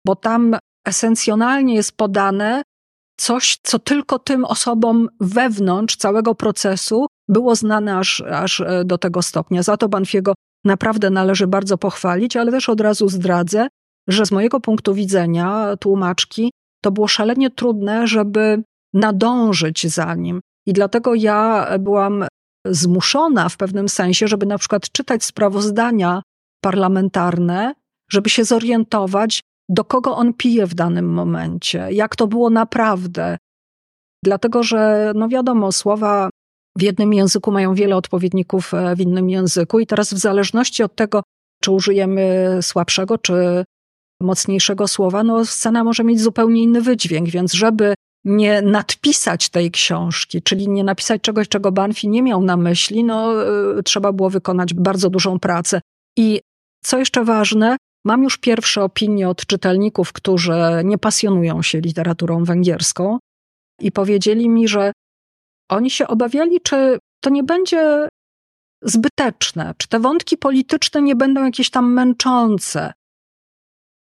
[0.06, 2.62] bo tam esencjonalnie jest podane
[3.18, 9.22] coś, co tylko tym osobom wewnątrz całego procesu było znane aż, aż e, do tego
[9.22, 9.64] stopnia.
[9.64, 10.34] Za to Banfiego
[10.66, 13.68] naprawdę należy bardzo pochwalić, ale też od razu zdradzę,
[14.08, 16.52] że z mojego punktu widzenia tłumaczki
[16.84, 18.64] to było szalenie trudne, żeby
[18.94, 20.42] nadążyć za nim.
[20.68, 22.26] I dlatego ja byłam
[22.68, 26.22] zmuszona w pewnym sensie, żeby na przykład czytać sprawozdania
[26.64, 27.74] parlamentarne,
[28.12, 33.38] żeby się zorientować, do kogo on pije w danym momencie, jak to było naprawdę.
[34.24, 36.30] Dlatego, że no wiadomo, słowa
[36.78, 40.96] w jednym języku mają wiele odpowiedników e, w innym języku, i teraz w zależności od
[40.96, 41.24] tego,
[41.64, 43.64] czy użyjemy słabszego, czy
[44.26, 47.94] mocniejszego słowa, no scena może mieć zupełnie inny wydźwięk, więc żeby
[48.26, 53.44] nie nadpisać tej książki, czyli nie napisać czegoś, czego Banfi nie miał na myśli, no
[53.80, 55.82] y, trzeba było wykonać bardzo dużą pracę.
[56.18, 56.42] I
[56.84, 63.20] co jeszcze ważne, Mam już pierwsze opinie od czytelników, którzy nie pasjonują się literaturą węgierską
[63.82, 64.92] i powiedzieli mi, że
[65.70, 68.08] oni się obawiali, czy to nie będzie
[68.82, 72.94] zbyteczne, czy te wątki polityczne nie będą jakieś tam męczące,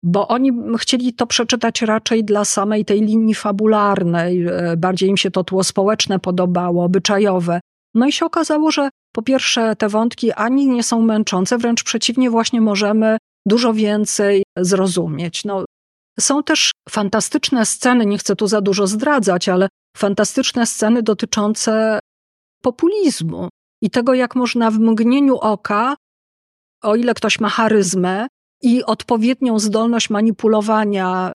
[0.03, 5.31] bo oni chcieli to przeczytać raczej dla samej tej linii fabularnej, e, bardziej im się
[5.31, 7.59] to tło społeczne podobało, obyczajowe.
[7.93, 12.29] No i się okazało, że po pierwsze te wątki ani nie są męczące, wręcz przeciwnie,
[12.29, 15.45] właśnie możemy dużo więcej zrozumieć.
[15.45, 15.65] No,
[16.19, 21.99] są też fantastyczne sceny, nie chcę tu za dużo zdradzać, ale fantastyczne sceny dotyczące
[22.61, 23.49] populizmu
[23.81, 25.95] i tego, jak można w mgnieniu oka,
[26.83, 28.27] o ile ktoś ma charyzmę
[28.63, 31.31] i odpowiednią zdolność manipulowania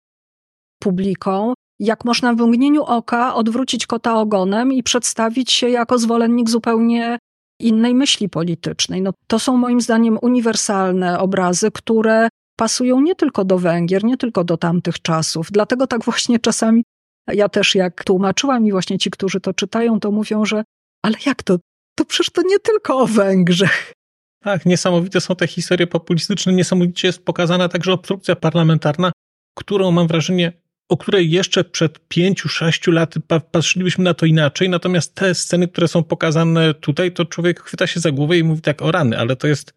[0.82, 7.18] publiką, jak można w mgnieniu oka odwrócić kota ogonem i przedstawić się jako zwolennik zupełnie
[7.60, 9.02] innej myśli politycznej.
[9.02, 14.44] No, to są moim zdaniem uniwersalne obrazy, które pasują nie tylko do Węgier, nie tylko
[14.44, 15.48] do tamtych czasów.
[15.50, 16.84] Dlatego tak właśnie czasami
[17.28, 20.64] ja też jak tłumaczyłam i właśnie ci, którzy to czytają, to mówią, że
[21.02, 21.56] ale jak to?
[21.94, 23.92] To przecież to nie tylko o Węgrzech.
[24.40, 29.12] Tak, niesamowite są te historie populistyczne, niesamowicie jest pokazana także obstrukcja parlamentarna,
[29.54, 30.52] którą mam wrażenie
[30.88, 33.20] o której jeszcze przed pięciu, sześciu laty
[33.50, 38.00] patrzylibyśmy na to inaczej, natomiast te sceny, które są pokazane tutaj, to człowiek chwyta się
[38.00, 39.74] za głowę i mówi tak, o rany, ale to jest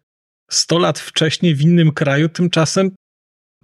[0.50, 2.90] 100 lat wcześniej w innym kraju, tymczasem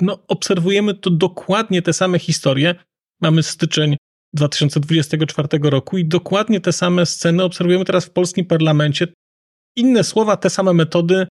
[0.00, 2.74] no, obserwujemy to dokładnie te same historie.
[3.20, 3.96] Mamy styczeń
[4.34, 9.06] 2024 roku i dokładnie te same sceny obserwujemy teraz w polskim parlamencie.
[9.78, 11.26] Inne słowa, te same metody,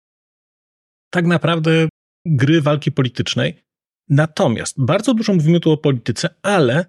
[1.09, 1.87] tak naprawdę
[2.25, 3.63] gry walki politycznej.
[4.09, 6.85] Natomiast bardzo dużo mówimy tu o polityce, ale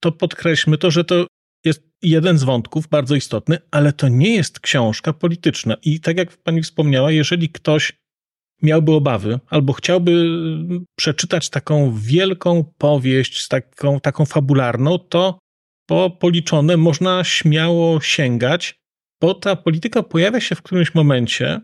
[0.00, 1.26] to podkreślmy to, że to
[1.64, 5.76] jest jeden z wątków bardzo istotny, ale to nie jest książka polityczna.
[5.82, 7.92] I tak jak pani wspomniała, jeżeli ktoś
[8.62, 10.12] miałby obawy albo chciałby
[10.98, 15.38] przeczytać taką wielką powieść, taką, taką fabularną, to
[15.86, 18.79] po policzone można śmiało sięgać,
[19.20, 21.60] bo ta polityka pojawia się w którymś momencie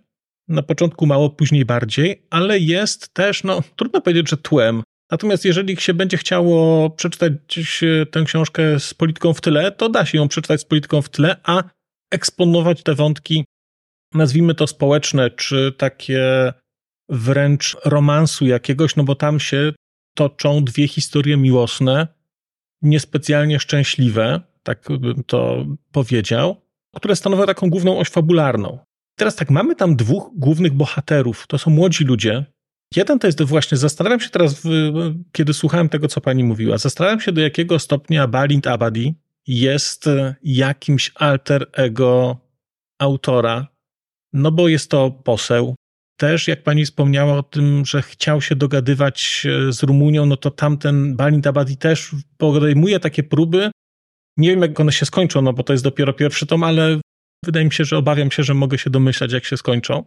[0.49, 4.83] na początku mało, później bardziej, ale jest też, no trudno powiedzieć, że tłem.
[5.11, 7.33] Natomiast jeżeli się będzie chciało przeczytać
[8.11, 11.37] tę książkę z polityką w tyle, to da się ją przeczytać z polityką w tyle,
[11.45, 11.63] a
[12.11, 13.45] eksponować te wątki,
[14.15, 16.53] nazwijmy to społeczne, czy takie
[17.09, 19.73] wręcz romansu jakiegoś, no bo tam się
[20.15, 22.09] toczą dwie historie miłosne,
[22.83, 26.66] niespecjalnie szczęśliwe, tak bym to powiedział,
[26.97, 28.79] które stanowią taką główną oś fabularną.
[29.19, 31.47] Teraz tak, mamy tam dwóch głównych bohaterów.
[31.47, 32.45] To są młodzi ludzie.
[32.97, 34.63] Jeden to jest właśnie, zastanawiam się teraz,
[35.33, 39.15] kiedy słuchałem tego, co pani mówiła, zastanawiam się, do jakiego stopnia Balint Abadi
[39.47, 40.05] jest
[40.43, 42.39] jakimś alter ego
[42.99, 43.67] autora,
[44.33, 45.75] no bo jest to poseł.
[46.17, 51.17] Też, jak pani wspomniała o tym, że chciał się dogadywać z Rumunią, no to tamten
[51.17, 53.71] Balint Abadi też podejmuje takie próby.
[54.37, 57.01] Nie wiem, jak one się skończą, no bo to jest dopiero pierwszy tom, ale
[57.47, 60.05] Wydaje mi się, że obawiam się, że mogę się domyślać, jak się skończą.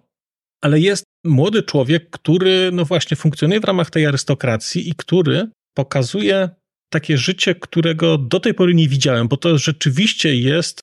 [0.62, 6.50] Ale jest młody człowiek, który, no właśnie, funkcjonuje w ramach tej arystokracji i który pokazuje
[6.92, 10.82] takie życie, którego do tej pory nie widziałem, bo to rzeczywiście jest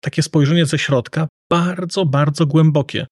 [0.00, 3.06] takie spojrzenie ze środka bardzo, bardzo głębokie.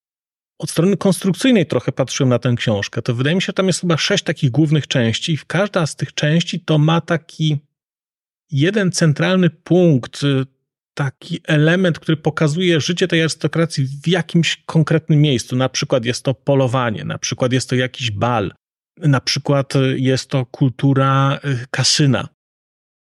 [0.60, 3.02] Od strony konstrukcyjnej trochę patrzyłem na tę książkę.
[3.02, 5.96] To wydaje mi się, że tam jest chyba sześć takich głównych części, i każda z
[5.96, 7.58] tych części to ma taki
[8.50, 10.20] jeden centralny punkt,
[10.94, 15.56] taki element, który pokazuje życie tej arystokracji w jakimś konkretnym miejscu.
[15.56, 18.52] Na przykład jest to polowanie, na przykład jest to jakiś bal,
[18.98, 22.28] na przykład jest to kultura y, kasyna.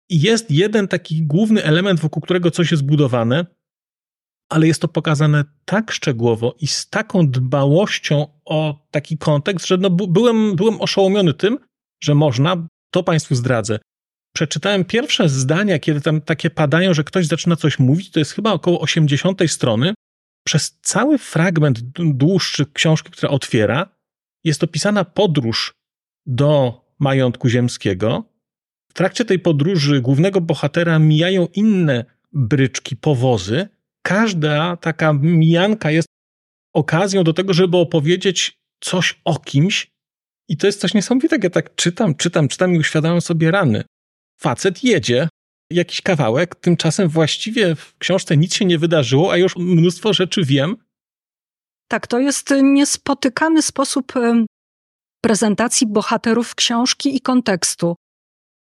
[0.10, 3.46] Jest jeden taki główny element, wokół którego coś jest budowane,
[4.50, 9.90] ale jest to pokazane tak szczegółowo i z taką dbałością o taki kontekst, że no
[9.90, 11.58] byłem, byłem oszołomiony tym,
[12.04, 13.80] że można, to Państwu zdradzę,
[14.36, 18.54] przeczytałem pierwsze zdania, kiedy tam takie padają, że ktoś zaczyna coś mówić, to jest chyba
[18.54, 19.94] około 80 strony.
[20.48, 23.90] Przez cały fragment dłuższy książki, która otwiera,
[24.44, 25.74] jest opisana podróż
[26.26, 28.24] do majątku ziemskiego.
[28.90, 33.68] W trakcie tej podróży głównego bohatera mijają inne bryczki, powozy.
[34.02, 36.08] Każda taka mijanka jest
[36.74, 39.88] okazją do tego, żeby opowiedzieć coś o kimś.
[40.50, 41.46] I to jest coś niesamowitego.
[41.46, 43.84] Ja tak czytam, czytam, czytam i uświadamiam sobie rany
[44.38, 45.30] facet jedzie
[45.72, 50.78] jakiś kawałek, tymczasem właściwie w książce nic się nie wydarzyło, a już mnóstwo rzeczy wiem.
[51.88, 54.14] Tak, to jest niespotykany sposób
[55.22, 57.96] prezentacji bohaterów książki i kontekstu.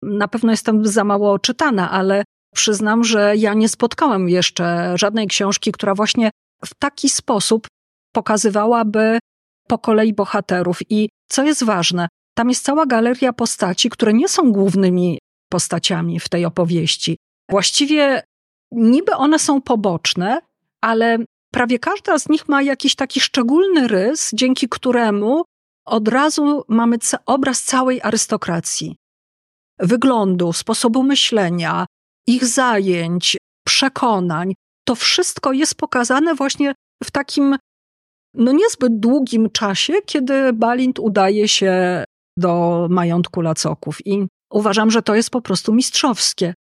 [0.03, 5.73] Na pewno jestem za mało czytana, ale przyznam, że ja nie spotkałam jeszcze żadnej książki,
[5.73, 6.31] która właśnie
[6.65, 7.67] w taki sposób
[8.15, 9.19] pokazywałaby
[9.69, 10.79] po kolei bohaterów.
[10.91, 15.19] I co jest ważne, tam jest cała galeria postaci, które nie są głównymi
[15.51, 17.17] postaciami w tej opowieści.
[17.51, 18.23] Właściwie
[18.73, 20.41] niby one są poboczne,
[20.81, 21.19] ale
[21.53, 25.45] prawie każda z nich ma jakiś taki szczególny rys, dzięki któremu
[25.87, 28.97] od razu mamy obraz całej arystokracji.
[29.79, 31.87] Wyglądu, sposobu myślenia,
[32.27, 33.37] ich zajęć,
[33.67, 34.55] przekonań.
[34.85, 37.57] To wszystko jest pokazane właśnie w takim
[38.35, 42.05] no niezbyt długim czasie, kiedy Balint udaje się
[42.37, 44.07] do majątku Lacoków.
[44.07, 46.55] I Uważam, że to jest po prostu mistrzowskie.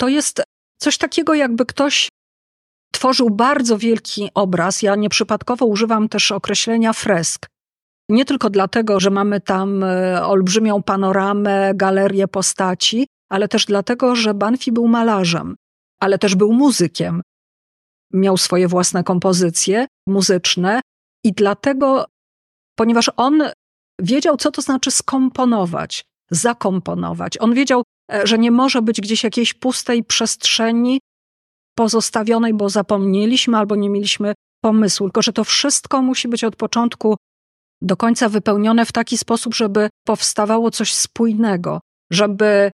[0.00, 0.42] To jest
[0.80, 2.08] coś takiego, jakby ktoś
[2.92, 4.82] tworzył bardzo wielki obraz.
[4.82, 7.46] Ja nieprzypadkowo używam też określenia fresk.
[8.08, 14.34] Nie tylko dlatego, że mamy tam e, olbrzymią panoramę, galerię postaci, ale też dlatego, że
[14.34, 15.56] Banfi był malarzem,
[16.00, 17.22] ale też był muzykiem.
[18.12, 20.80] Miał swoje własne kompozycje muzyczne
[21.24, 22.06] i dlatego,
[22.78, 23.42] ponieważ on
[23.98, 27.38] wiedział, co to znaczy skomponować, zakomponować.
[27.40, 31.00] On wiedział, e, że nie może być gdzieś jakiejś pustej przestrzeni
[31.74, 37.16] pozostawionej, bo zapomnieliśmy albo nie mieliśmy pomysłu, tylko że to wszystko musi być od początku
[37.82, 41.80] do końca wypełnione w taki sposób, żeby powstawało coś spójnego,
[42.12, 42.70] żeby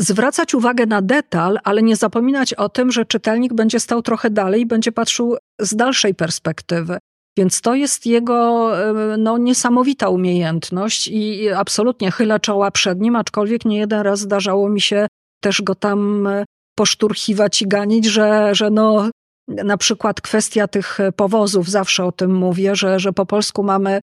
[0.00, 4.60] zwracać uwagę na detal, ale nie zapominać o tym, że czytelnik będzie stał trochę dalej
[4.60, 6.98] i będzie patrzył z dalszej perspektywy.
[7.38, 8.70] Więc to jest jego
[9.18, 14.80] no, niesamowita umiejętność i absolutnie chylę czoła przed nim, aczkolwiek nie jeden raz zdarzało mi
[14.80, 15.06] się
[15.42, 16.44] też go tam e,
[16.78, 19.10] poszturchiwać i ganić, że, że no,
[19.48, 24.00] na przykład kwestia tych powozów, zawsze o tym mówię, że, że po polsku mamy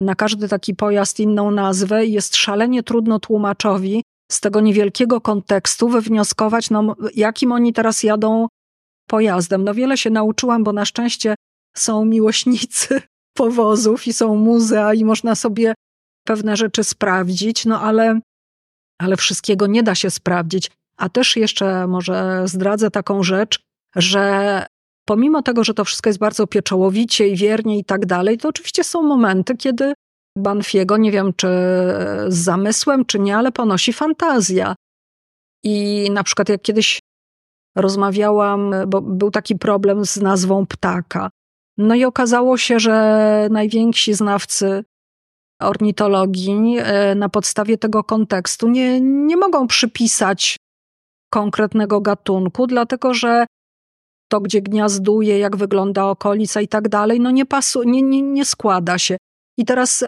[0.00, 5.88] na każdy taki pojazd inną nazwę i jest szalenie trudno tłumaczowi z tego niewielkiego kontekstu
[5.88, 8.46] wywnioskować, no, jakim oni teraz jadą
[9.08, 9.64] pojazdem.
[9.64, 11.34] No wiele się nauczyłam, bo na szczęście
[11.78, 13.02] są miłośnicy
[13.38, 15.74] powozów i są muzea i można sobie
[16.26, 18.20] pewne rzeczy sprawdzić, no ale,
[19.00, 20.70] ale wszystkiego nie da się sprawdzić.
[20.96, 23.60] A też jeszcze może zdradzę taką rzecz,
[23.96, 24.66] że
[25.08, 28.84] pomimo tego, że to wszystko jest bardzo pieczołowicie i wiernie i tak dalej, to oczywiście
[28.84, 29.94] są momenty, kiedy
[30.38, 31.48] Banfiego, nie wiem czy
[32.28, 34.74] z zamysłem, czy nie, ale ponosi fantazja.
[35.64, 37.00] I na przykład jak kiedyś
[37.76, 41.30] rozmawiałam, bo był taki problem z nazwą ptaka.
[41.78, 44.84] No i okazało się, że najwięksi znawcy
[45.60, 50.56] ornitologii e, na podstawie tego kontekstu nie, nie mogą przypisać
[51.30, 53.46] konkretnego gatunku, dlatego że
[54.30, 58.44] to, gdzie gniazduje, jak wygląda okolica i tak dalej, no nie, pasu, nie, nie, nie
[58.44, 59.16] składa się.
[59.58, 60.04] I teraz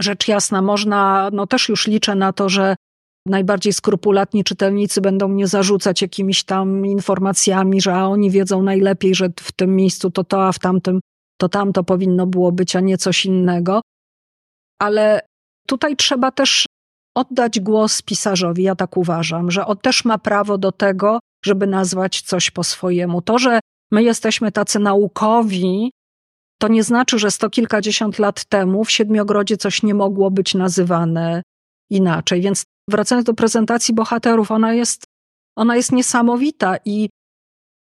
[0.00, 2.76] rzecz jasna, można, no też już liczę na to, że
[3.26, 9.28] najbardziej skrupulatni czytelnicy będą mnie zarzucać jakimiś tam informacjami, że a oni wiedzą najlepiej, że
[9.40, 11.00] w tym miejscu to to, a w tamtym
[11.38, 13.80] to tamto powinno było być, a nie coś innego.
[14.78, 15.20] Ale
[15.66, 16.66] tutaj trzeba też
[17.16, 18.62] oddać głos pisarzowi.
[18.62, 23.22] Ja tak uważam, że on też ma prawo do tego, żeby nazwać coś po swojemu.
[23.22, 23.60] To, że
[23.92, 25.90] my jesteśmy tacy naukowi,
[26.58, 31.42] to nie znaczy, że sto kilkadziesiąt lat temu w Siedmiogrodzie coś nie mogło być nazywane
[31.90, 32.40] inaczej.
[32.40, 35.04] Więc wracając do prezentacji bohaterów, ona jest,
[35.56, 37.08] ona jest niesamowita i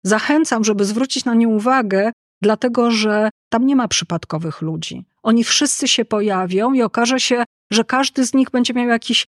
[0.05, 2.13] zachęcam, żeby zwrócić na nią uwagę,
[2.43, 5.05] dlatego że tam nie ma przypadkowych ludzi.
[5.23, 9.25] Oni wszyscy się pojawią i okaże się, że każdy z nich będzie miał jakiś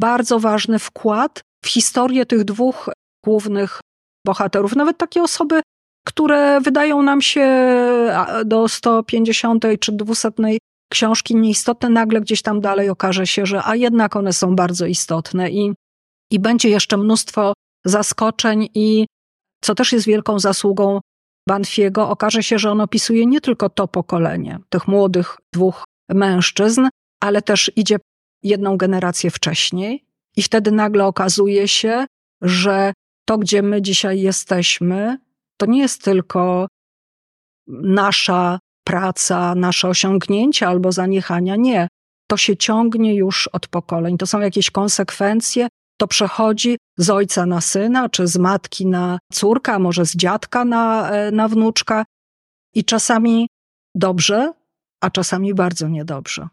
[0.00, 2.90] bardzo ważny wkład w historię tych dwóch
[3.24, 3.80] głównych
[4.26, 4.76] bohaterów.
[4.76, 5.60] Nawet takie osoby,
[6.06, 7.66] które wydają nam się
[8.44, 10.30] do 150 czy 200
[10.92, 15.50] książki nieistotne, nagle gdzieś tam dalej okaże się, że a jednak one są bardzo istotne
[15.50, 15.74] i,
[16.30, 17.52] i będzie jeszcze mnóstwo
[17.84, 19.06] zaskoczeń i
[19.62, 21.00] co też jest wielką zasługą
[21.48, 26.88] Banfiego, okaże się, że on opisuje nie tylko to pokolenie, tych młodych dwóch mężczyzn,
[27.20, 27.96] ale też idzie
[28.42, 30.04] jedną generację wcześniej
[30.36, 32.06] i wtedy nagle okazuje się,
[32.42, 32.92] że
[33.28, 35.18] to, gdzie my dzisiaj jesteśmy,
[35.56, 36.66] to nie jest tylko
[37.68, 41.56] nasza praca, nasze osiągnięcia albo zaniechania.
[41.56, 41.88] Nie.
[42.30, 44.18] To się ciągnie już od pokoleń.
[44.18, 45.68] To są jakieś konsekwencje.
[45.98, 50.64] To przechodzi z ojca na syna, czy z matki na córkę, a może z dziadka
[50.64, 52.04] na, e, na wnuczka.
[52.74, 53.48] I czasami
[53.94, 54.52] dobrze,
[55.00, 56.48] a czasami bardzo niedobrze.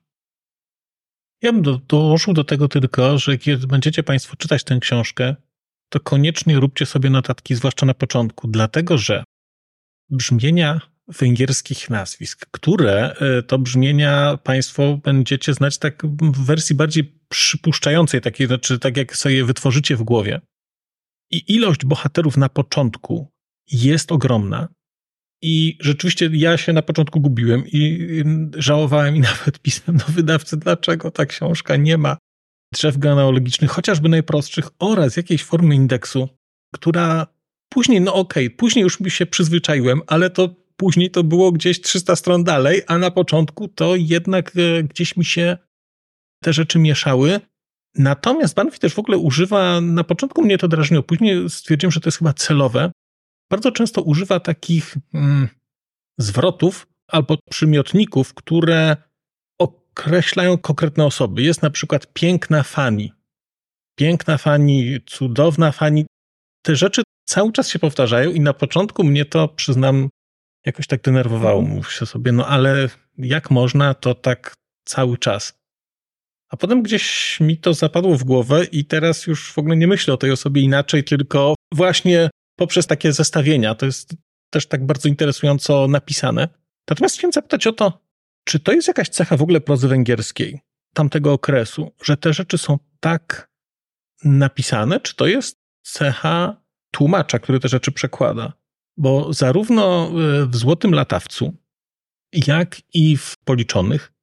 [1.42, 5.36] Ja bym do, dołożył do tego tylko, że kiedy będziecie Państwo czytać tę książkę,
[5.90, 9.24] to koniecznie róbcie sobie notatki, zwłaszcza na początku, dlatego że
[10.10, 18.22] brzmienia węgierskich nazwisk, które e, to brzmienia Państwo będziecie znać tak w wersji bardziej przypuszczającej,
[18.22, 20.41] takiej, znaczy tak jak sobie wytworzycie w głowie.
[21.32, 23.32] I ilość bohaterów na początku
[23.72, 24.68] jest ogromna.
[25.41, 28.24] I rzeczywiście ja się na początku gubiłem i
[28.58, 32.18] żałowałem i nawet pisałem do wydawcy, dlaczego ta książka nie ma
[32.74, 36.30] drzew genealogicznych, chociażby najprostszych, oraz jakiejś formy indeksu,
[36.74, 37.28] która
[37.70, 41.82] później, no okej, okay, później już mi się przyzwyczaiłem, ale to później to było gdzieś
[41.82, 45.57] 300 stron dalej, a na początku to jednak e, gdzieś mi się
[46.43, 47.39] te rzeczy mieszały.
[47.95, 52.07] Natomiast Banfi też w ogóle używa, na początku mnie to drażniło, później stwierdziłem, że to
[52.07, 52.91] jest chyba celowe.
[53.49, 55.49] Bardzo często używa takich mm,
[56.17, 58.97] zwrotów albo przymiotników, które
[59.59, 61.41] określają konkretne osoby.
[61.41, 63.13] Jest na przykład piękna fani.
[63.95, 66.05] Piękna fani, cudowna fani.
[66.65, 70.09] Te rzeczy cały czas się powtarzają i na początku mnie to, przyznam,
[70.66, 71.59] jakoś tak denerwowało.
[71.59, 71.78] Mhm.
[71.78, 74.53] Mówi się sobie, no ale jak można to tak
[74.86, 75.64] cały czas?
[76.49, 80.14] A potem gdzieś mi to zapadło w głowę i teraz już w ogóle nie myślę
[80.14, 83.76] o tej osobie inaczej, tylko właśnie poprzez takie zestawienia.
[83.76, 84.16] To jest
[84.49, 86.49] też tak bardzo interesująco napisane.
[86.89, 88.03] Natomiast chciałem zapytać o to,
[88.43, 90.59] czy to jest jakaś cecha w ogóle prozy węgierskiej
[90.93, 93.49] tamtego okresu, że te rzeczy są tak
[94.24, 96.61] napisane, czy to jest cecha
[96.91, 98.53] tłumacza, który te rzeczy przekłada?
[98.98, 101.54] Bo zarówno e, w Złotym Latawcu,
[102.48, 104.14] jak i w Policzonych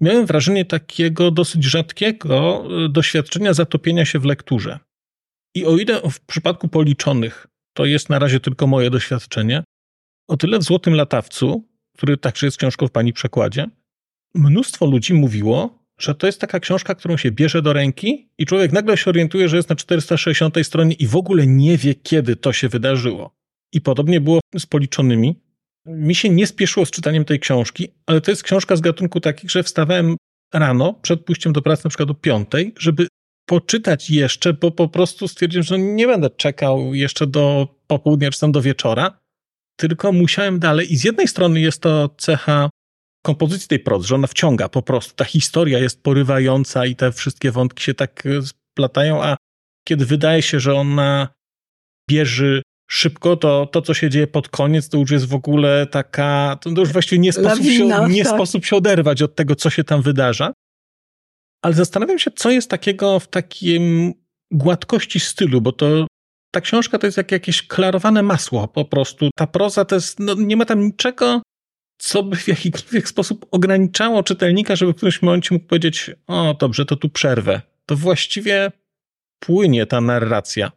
[0.00, 4.78] miałem wrażenie takiego dosyć rzadkiego e, doświadczenia zatopienia się w lekturze.
[5.54, 9.64] I o ile w przypadku Policzonych to jest na razie tylko moje doświadczenie,
[10.28, 13.66] o tyle w Złotym Latawcu, który także jest książką w pani przekładzie,
[14.34, 18.72] mnóstwo ludzi mówiło, że to jest taka książka, którą się bierze do ręki i człowiek
[18.72, 22.52] nagle się orientuje, że jest na 460 stronie i w ogóle nie wie, kiedy to
[22.52, 23.36] się wydarzyło.
[23.72, 25.40] I podobnie było z policzonymi.
[25.86, 29.50] Mi się nie spieszyło z czytaniem tej książki, ale to jest książka z gatunku takich,
[29.50, 30.16] że wstawałem
[30.54, 33.08] rano przed pójściem do pracy na przykład o piątej, żeby
[33.48, 38.52] poczytać jeszcze, bo po prostu stwierdziłem, że nie będę czekał jeszcze do popołudnia czy tam
[38.52, 39.18] do wieczora,
[39.76, 40.92] tylko musiałem dalej.
[40.92, 42.70] I z jednej strony jest to cecha
[43.24, 45.14] kompozycji tej prozy, że ona wciąga po prostu.
[45.14, 49.36] Ta historia jest porywająca i te wszystkie wątki się tak splatają, a
[49.88, 51.28] kiedy wydaje się, że ona
[52.10, 56.58] bierze szybko, to to, co się dzieje pod koniec, to już jest w ogóle taka,
[56.60, 58.34] to już właściwie nie sposób, Lawina, się, nie tak.
[58.34, 60.52] sposób się oderwać od tego, co się tam wydarza.
[61.62, 64.14] Ale zastanawiam się, co jest takiego w takim
[64.50, 66.06] gładkości stylu, bo to
[66.54, 69.30] ta książka to jest jak jakieś klarowane masło po prostu.
[69.36, 71.40] Ta proza to jest, no, nie ma tam niczego
[71.98, 76.84] co by w jakikolwiek sposób ograniczało czytelnika, żeby w którymś momencie mógł powiedzieć, o dobrze,
[76.84, 77.60] to tu przerwę.
[77.86, 78.72] To właściwie
[79.38, 80.72] płynie ta narracja.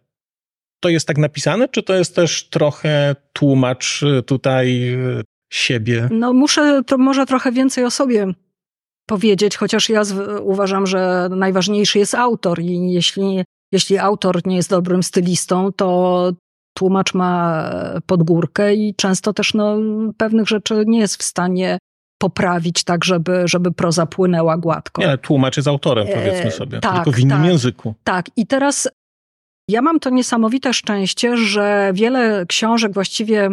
[0.80, 6.08] To jest tak napisane, czy to jest też trochę tłumacz y, tutaj y, siebie?
[6.12, 8.28] No muszę to może trochę więcej o sobie
[9.10, 10.02] powiedzieć, chociaż ja
[10.42, 16.32] uważam, że najważniejszy jest autor i jeśli, jeśli autor nie jest dobrym stylistą, to
[16.74, 17.64] tłumacz ma
[18.06, 19.78] podgórkę i często też no,
[20.18, 21.78] pewnych rzeczy nie jest w stanie
[22.22, 25.02] poprawić tak, żeby, żeby proza płynęła gładko.
[25.02, 27.96] Nie, tłumacz jest autorem, e, powiedzmy sobie, e, tak, tylko w innym tak, języku.
[28.04, 28.90] Tak, i teraz
[29.70, 33.50] ja mam to niesamowite szczęście, że wiele książek, właściwie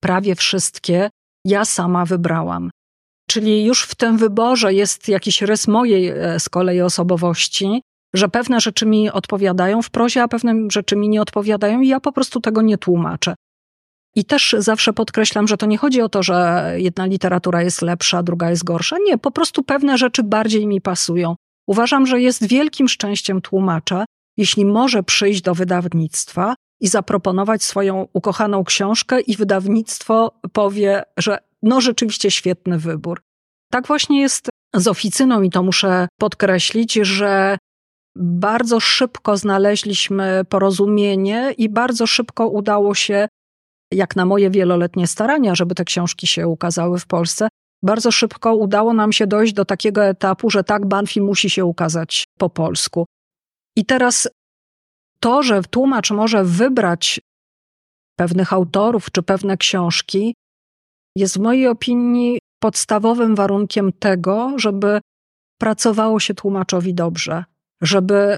[0.00, 1.10] prawie wszystkie,
[1.44, 2.70] ja sama wybrałam.
[3.28, 7.82] Czyli już w tym wyborze jest jakiś rys mojej e, z kolei osobowości,
[8.14, 12.00] że pewne rzeczy mi odpowiadają w prozie, a pewne rzeczy mi nie odpowiadają i ja
[12.00, 13.34] po prostu tego nie tłumaczę.
[14.14, 18.22] I też zawsze podkreślam, że to nie chodzi o to, że jedna literatura jest lepsza,
[18.22, 18.96] druga jest gorsza.
[19.04, 21.36] Nie, po prostu pewne rzeczy bardziej mi pasują.
[21.66, 24.04] Uważam, że jest wielkim szczęściem tłumacza,
[24.36, 31.80] jeśli może przyjść do wydawnictwa i zaproponować swoją ukochaną książkę, i wydawnictwo powie, że no
[31.80, 33.22] rzeczywiście świetny wybór.
[33.70, 37.58] Tak właśnie jest z oficyną, i to muszę podkreślić, że
[38.16, 43.28] bardzo szybko znaleźliśmy porozumienie i bardzo szybko udało się,
[43.92, 47.48] jak na moje wieloletnie starania, żeby te książki się ukazały w Polsce,
[47.82, 52.24] bardzo szybko udało nam się dojść do takiego etapu, że tak, Banfi musi się ukazać
[52.38, 53.06] po polsku.
[53.76, 54.28] I teraz
[55.20, 57.20] to, że tłumacz może wybrać
[58.18, 60.34] pewnych autorów czy pewne książki,
[61.16, 65.00] jest w mojej opinii podstawowym warunkiem tego, żeby
[65.60, 67.44] pracowało się tłumaczowi dobrze
[67.82, 68.36] żeby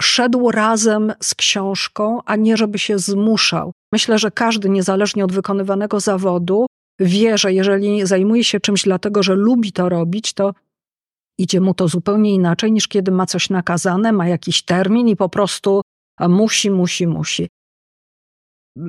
[0.00, 3.72] szedł razem z książką, a nie żeby się zmuszał.
[3.92, 6.66] Myślę, że każdy, niezależnie od wykonywanego zawodu,
[6.98, 10.54] wie, że jeżeli zajmuje się czymś dlatego, że lubi to robić, to
[11.38, 15.28] idzie mu to zupełnie inaczej niż kiedy ma coś nakazane, ma jakiś termin i po
[15.28, 15.80] prostu
[16.20, 17.48] musi, musi, musi.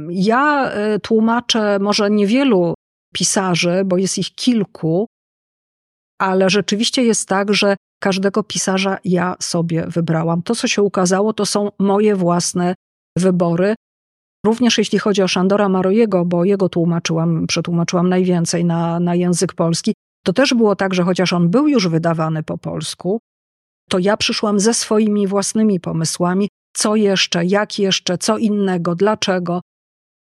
[0.10, 2.74] Ja e, tłumaczę może niewielu
[3.14, 5.08] pisarzy, bo jest ich kilku,
[6.22, 10.44] ale rzeczywiście jest tak, że każdego pisarza ja sobie wybrałam.
[10.44, 12.76] To, co się ukazało, to są moje własne
[13.18, 13.76] wybory.
[14.46, 19.94] Również jeśli chodzi o Szandora Marojego, bo jego tłumaczyłam, przetłumaczyłam najwięcej na, na język polski,
[20.24, 23.20] to też było tak, że chociaż on był już wydawany po polsku,
[23.90, 29.62] to ja przyszłam ze swoimi własnymi pomysłami, co jeszcze, jak jeszcze, co innego, dlaczego.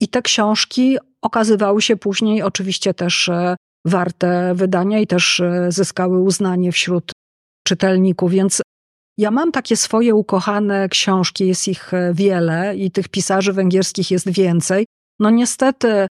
[0.01, 6.21] I te książki okazywały się później oczywiście też e, warte wydania i też e, zyskały
[6.21, 7.13] uznanie wśród
[7.67, 8.63] czytelników, więc
[9.19, 14.31] ja mam takie swoje ukochane książki, jest ich e, wiele i tych pisarzy węgierskich jest
[14.31, 14.87] więcej.
[15.21, 16.07] No niestety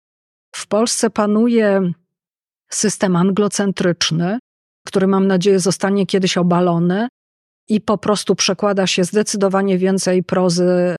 [0.56, 1.92] w Polsce panuje
[2.70, 4.38] system anglocentryczny,
[4.86, 7.08] który mam nadzieję zostanie kiedyś obalony
[7.68, 10.96] i po prostu przekłada się zdecydowanie więcej prozy,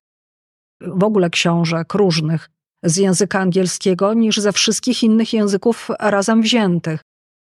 [0.80, 2.50] w ogóle książek różnych
[2.82, 7.00] z języka angielskiego niż ze wszystkich innych języków razem wziętych.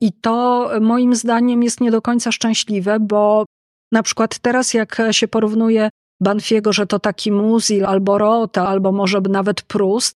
[0.02, 3.46] I to moim zdaniem jest nie do końca szczęśliwe, bo
[3.92, 5.90] na przykład teraz, jak się porównuje
[6.22, 10.16] Banfiego, że to taki Musil albo Rota, albo może nawet Proust,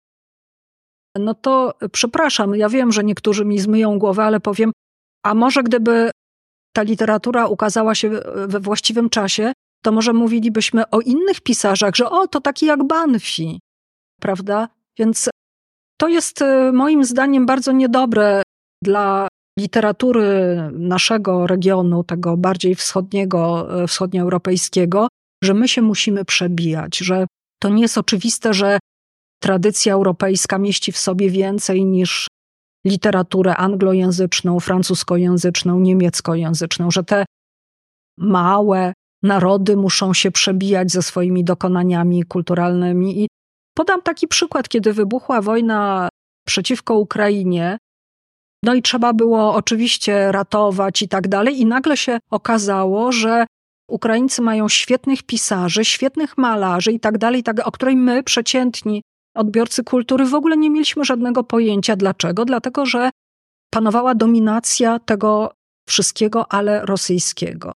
[1.20, 4.72] no to przepraszam, ja wiem, że niektórzy mi zmyją głowę, ale powiem,
[5.26, 6.12] a może gdyby
[6.76, 8.10] ta literatura ukazała się
[8.48, 9.54] we właściwym czasie,
[9.84, 13.60] to może mówilibyśmy o innych pisarzach, że o, to taki jak Banfi,
[14.22, 14.68] prawda?
[15.00, 15.30] Więc
[15.98, 18.42] to jest y, moim zdaniem bardzo niedobre
[18.84, 19.28] dla
[19.60, 25.08] literatury naszego regionu, tego bardziej wschodniego, wschodnioeuropejskiego,
[25.44, 27.26] że my się musimy przebijać, że
[27.62, 28.80] to nie jest oczywiste, że
[29.44, 32.28] tradycja europejska mieści w sobie więcej niż
[32.86, 37.26] literaturę anglojęzyczną, francuskojęzyczną, niemieckojęzyczną, że te
[38.18, 43.24] małe narody muszą się przebijać ze swoimi dokonaniami kulturalnymi.
[43.24, 43.28] I
[43.76, 46.10] Podam taki przykład, kiedy wybuchła wojna
[46.48, 47.78] przeciwko Ukrainie,
[48.64, 53.46] no i trzeba było oczywiście ratować i tak dalej, i nagle się okazało, że
[53.90, 59.02] Ukraińcy mają świetnych pisarzy, świetnych malarzy i tak dalej, tak, o której my, przeciętni
[59.36, 61.96] odbiorcy kultury, w ogóle nie mieliśmy żadnego pojęcia.
[61.96, 62.46] Dlaczego?
[62.46, 63.10] Dlatego, że
[63.74, 65.54] panowała dominacja tego
[65.88, 67.72] wszystkiego, ale rosyjskiego.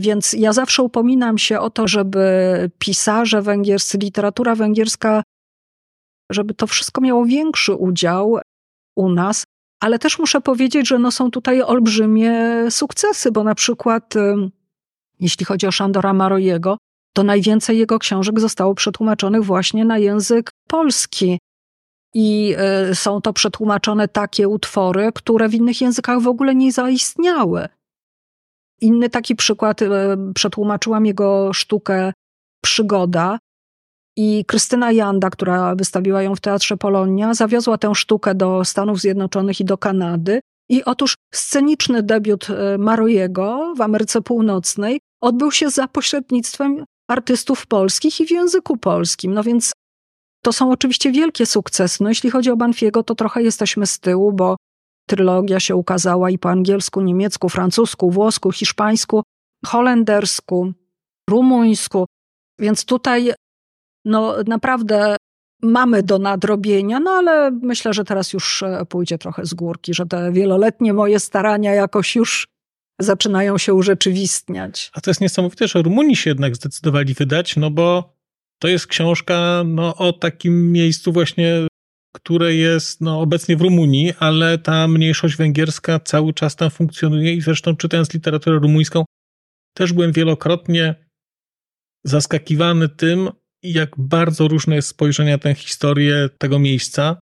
[0.00, 5.22] Więc ja zawsze upominam się o to, żeby pisarze węgierscy, literatura węgierska,
[6.30, 8.38] żeby to wszystko miało większy udział
[8.96, 9.44] u nas,
[9.80, 14.14] ale też muszę powiedzieć, że no są tutaj olbrzymie sukcesy, bo na przykład
[15.20, 16.76] jeśli chodzi o Szandora Marojego,
[17.14, 21.38] to najwięcej jego książek zostało przetłumaczonych właśnie na język polski.
[22.14, 22.56] I
[22.90, 27.68] y, są to przetłumaczone takie utwory, które w innych językach w ogóle nie zaistniały.
[28.80, 29.88] Inny taki przykład, y,
[30.34, 32.12] przetłumaczyłam jego sztukę
[32.64, 33.38] Przygoda.
[34.16, 39.60] I Krystyna Janda, która wystawiła ją w Teatrze Polonia, zawiozła tę sztukę do Stanów Zjednoczonych
[39.60, 40.40] i do Kanady.
[40.68, 48.20] I otóż sceniczny debiut y, Marojego w Ameryce Północnej odbył się za pośrednictwem artystów polskich
[48.20, 49.34] i w języku polskim.
[49.34, 49.72] No więc
[50.44, 52.02] to są oczywiście wielkie sukcesy.
[52.02, 54.56] No jeśli chodzi o Banfiego, to trochę jesteśmy z tyłu, bo
[55.08, 59.22] trylogia się ukazała i po angielsku, niemiecku, francusku, włosku, hiszpańsku,
[59.66, 60.72] holendersku,
[61.30, 62.06] rumuńsku.
[62.58, 63.32] Więc tutaj
[64.04, 65.16] no naprawdę
[65.62, 70.06] mamy do nadrobienia, no ale myślę, że teraz już e, pójdzie trochę z górki, że
[70.06, 72.46] te wieloletnie moje starania jakoś już
[73.00, 74.90] zaczynają się urzeczywistniać.
[74.94, 78.14] A to jest niesamowite, że Rumuni się jednak zdecydowali wydać, no bo
[78.58, 81.66] to jest książka no, o takim miejscu właśnie,
[82.14, 87.40] które jest no, obecnie w Rumunii, ale ta mniejszość węgierska cały czas tam funkcjonuje i
[87.40, 89.04] zresztą czytając literaturę rumuńską
[89.74, 90.94] też byłem wielokrotnie
[92.04, 93.30] zaskakiwany tym,
[93.62, 97.18] jak bardzo różne jest spojrzenie na tę historię tego miejsca.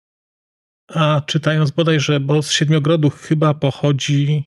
[0.88, 4.45] A czytając bodajże, bo z Siedmiogrodu chyba pochodzi,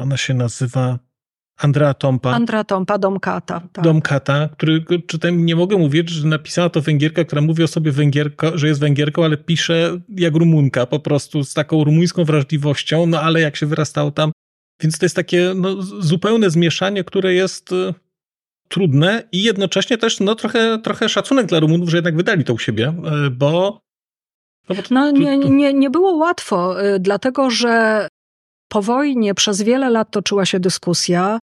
[0.00, 0.98] ona się nazywa
[1.56, 2.30] Andrea Tompa.
[2.30, 3.60] Andrea Tompa, Domkata.
[3.72, 3.84] Tak.
[3.84, 8.58] Domkata, który czytam, nie mogę mówić, że napisała to Węgierka, która mówi o sobie Węgierko,
[8.58, 13.40] że jest Węgierką, ale pisze jak Rumunka, po prostu z taką rumuńską wrażliwością, no ale
[13.40, 14.32] jak się wyrastało tam.
[14.82, 17.94] Więc to jest takie no, zupełne zmieszanie, które jest y,
[18.68, 22.58] trudne i jednocześnie też no, trochę, trochę szacunek dla Rumunów, że jednak wydali to u
[22.58, 22.94] siebie,
[23.26, 23.80] y, bo
[24.68, 28.08] no, no nie, nie, nie było łatwo, y, dlatego że
[28.72, 31.38] po wojnie przez wiele lat toczyła się dyskusja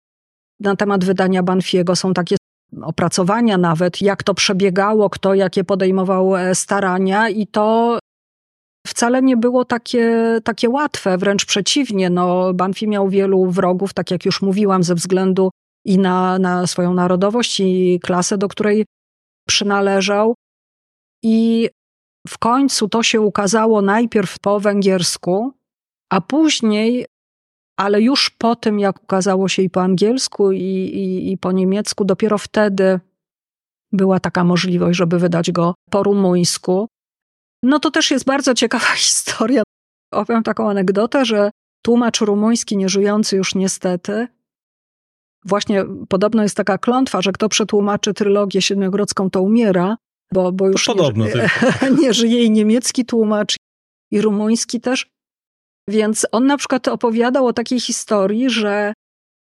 [0.61, 1.97] na temat wydania Banfiego.
[1.97, 2.37] Są takie
[2.83, 7.99] opracowania nawet, jak to przebiegało, kto jakie podejmował e, starania i to
[8.87, 12.11] wcale nie było takie, takie łatwe, wręcz przeciwnie.
[12.11, 15.51] No, Banfi miał wielu wrogów, tak jak już mówiłam, ze względu
[15.85, 18.85] i na, na swoją narodowość i klasę, do której
[19.49, 20.35] przynależał.
[21.23, 21.69] I
[22.29, 25.53] w końcu to się ukazało najpierw po węgiersku,
[26.11, 27.07] a później
[27.77, 32.05] ale już po tym, jak ukazało się i po angielsku, i, i, i po niemiecku,
[32.05, 33.01] dopiero wtedy
[33.93, 36.89] była taka możliwość, żeby wydać go po rumuńsku.
[37.63, 39.63] No to też jest bardzo ciekawa historia.
[40.13, 41.51] Opowiem taką anegdotę, że
[41.83, 44.29] tłumacz rumuński, nieżyjący już niestety,
[45.45, 49.97] właśnie podobno jest taka klątwa, że kto przetłumaczy trylogię siedmiogrodzką, to umiera,
[50.33, 50.85] bo, bo już
[51.89, 53.57] nie, nie żyje i niemiecki tłumacz,
[54.11, 55.07] i rumuński też.
[55.89, 58.93] Więc on na przykład opowiadał o takiej historii, że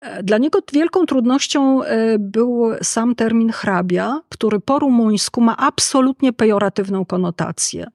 [0.01, 6.33] e, dla niego wielką trudnością e, był sam termin hrabia, który po rumuńsku ma absolutnie
[6.33, 7.87] pejoratywną konotację.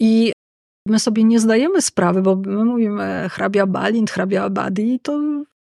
[0.00, 0.32] I
[0.88, 5.20] my sobie nie zdajemy sprawy, bo my mówimy hrabia Balint, hrabia Abadi to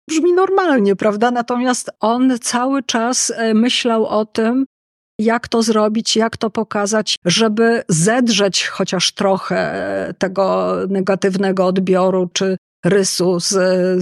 [0.09, 1.31] brzmi normalnie, prawda?
[1.31, 4.67] Natomiast on cały czas e, myślał o tym,
[5.21, 13.41] jak to zrobić, jak to pokazać, żeby zedrzeć chociaż trochę tego negatywnego odbioru czy rysu
[13.41, 13.49] z,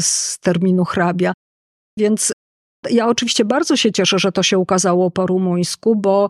[0.05, 1.33] z terminu hrabia.
[1.99, 2.33] Więc
[2.91, 6.29] ja oczywiście bardzo się cieszę, że to się ukazało po rumuńsku, bo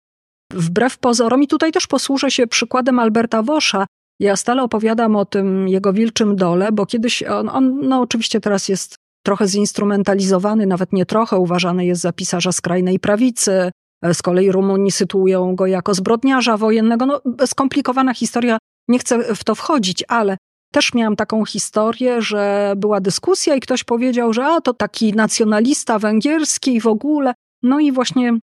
[0.53, 3.87] wbrew pozorom, i tutaj też posłużę się przykładem Alberta Wosza,
[4.21, 8.69] ja stale opowiadam o tym jego wilczym dole, bo kiedyś on, on no oczywiście teraz
[8.69, 13.71] jest trochę zinstrumentalizowany, nawet nie trochę, uważany jest za pisarza skrajnej prawicy,
[14.13, 17.07] z kolei Rumuni sytuują go jako zbrodniarza wojennego.
[17.07, 20.37] No, skomplikowana historia, nie chcę w to wchodzić, ale
[20.73, 25.99] też miałam taką historię, że była dyskusja i ktoś powiedział, że a to taki nacjonalista
[25.99, 27.35] węgierski i w ogóle.
[27.63, 28.39] No i właśnie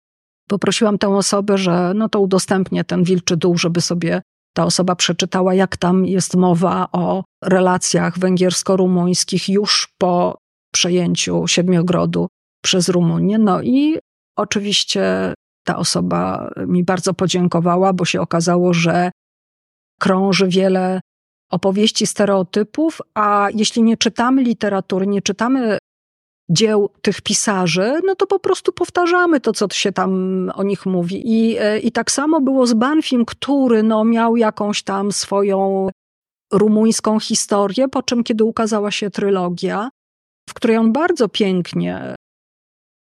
[0.50, 4.22] poprosiłam tę osobę, że no to udostępnię ten wilczy dół, żeby sobie
[4.54, 10.38] ta osoba przeczytała, jak tam jest mowa o relacjach węgiersko-rumuńskich już po
[10.74, 12.28] przejęciu Siedmiogrodu
[12.64, 13.38] przez Rumunię.
[13.38, 13.98] No i
[14.38, 15.34] oczywiście
[15.66, 19.12] ta osoba mi bardzo podziękowała, bo się okazało, że
[20.00, 21.02] krąży wiele
[21.52, 25.78] opowieści, stereotypów, a jeśli nie czytamy literatury, nie czytamy
[26.50, 30.12] dzieł tych pisarzy, no to po prostu powtarzamy to, co się tam
[30.56, 31.22] o nich mówi.
[31.26, 35.90] I, i tak samo było z Banfim, który no, miał jakąś tam swoją
[36.54, 39.90] rumuńską historię, po czym kiedy ukazała się trylogia,
[40.50, 42.16] w której on bardzo pięknie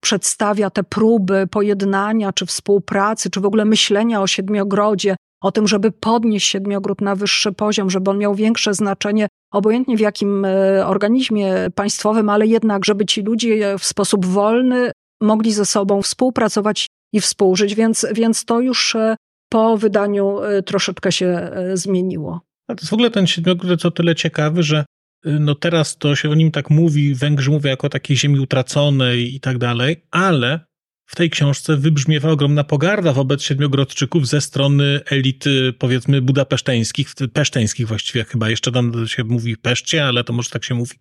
[0.04, 5.90] przedstawia te próby pojednania, czy współpracy, czy w ogóle myślenia o Siedmiogrodzie, o tym, żeby
[5.90, 11.54] podnieść Siedmiogród na wyższy poziom, żeby on miał większe znaczenie, obojętnie w jakim e, organizmie
[11.74, 17.74] państwowym, ale jednak, żeby ci ludzie w sposób wolny mogli ze sobą współpracować i współżyć.
[17.74, 19.16] Więc, więc to już e,
[19.48, 22.40] po wydaniu troszeczkę się zmieniło.
[22.68, 24.84] A to jest w ogóle ten siedmiogród o tyle ciekawy, że
[25.24, 29.40] no teraz to się o nim tak mówi, Węgrzy mówią jako takiej ziemi utraconej i
[29.40, 30.60] tak dalej, ale
[31.06, 38.24] w tej książce wybrzmiewa ogromna pogarda wobec siedmiogrodczyków ze strony elity, powiedzmy, budapeszteńskich, peszteńskich właściwie
[38.24, 38.50] chyba.
[38.50, 40.96] Jeszcze tam się mówi Peszcie, ale to może tak się mówi.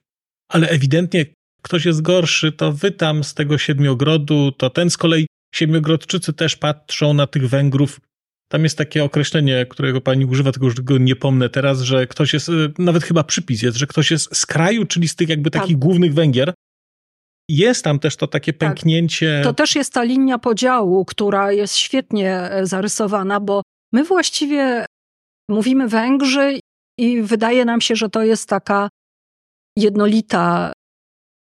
[0.49, 1.25] Ale ewidentnie
[1.61, 6.55] ktoś jest gorszy, to wy tam z tego siedmiogrodu, to ten z kolei siedmiogrodczycy też
[6.55, 7.99] patrzą na tych Węgrów.
[8.53, 12.33] Tam jest takie określenie, którego pani używa, tylko już go nie pomnę teraz, że ktoś
[12.33, 15.75] jest, nawet chyba przypis jest, że ktoś jest z kraju, czyli z tych jakby takich
[15.75, 15.79] tak.
[15.79, 16.53] głównych Węgier,
[17.49, 18.59] jest tam też to takie tak.
[18.59, 19.41] pęknięcie.
[19.43, 23.61] To też jest ta linia podziału, która jest świetnie e, zarysowana, bo
[23.93, 24.85] my właściwie
[25.49, 26.59] mówimy Węgrzy
[26.99, 28.89] i wydaje nam się, że to jest taka
[29.77, 30.73] jednolita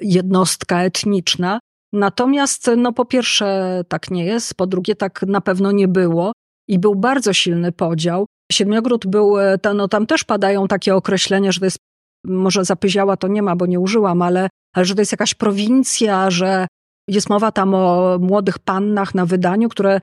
[0.01, 1.59] jednostka etniczna.
[1.93, 6.33] Natomiast, no po pierwsze, tak nie jest, po drugie, tak na pewno nie było
[6.73, 8.27] i był bardzo silny podział.
[8.53, 11.79] Siedmiogród był, e, no tam też padają takie określenia, że to jest,
[12.25, 16.31] może zapyziała to nie ma, bo nie użyłam, ale ale że to jest jakaś prowincja,
[16.31, 16.67] że
[17.09, 20.01] jest mowa tam o młodych pannach na wydaniu, które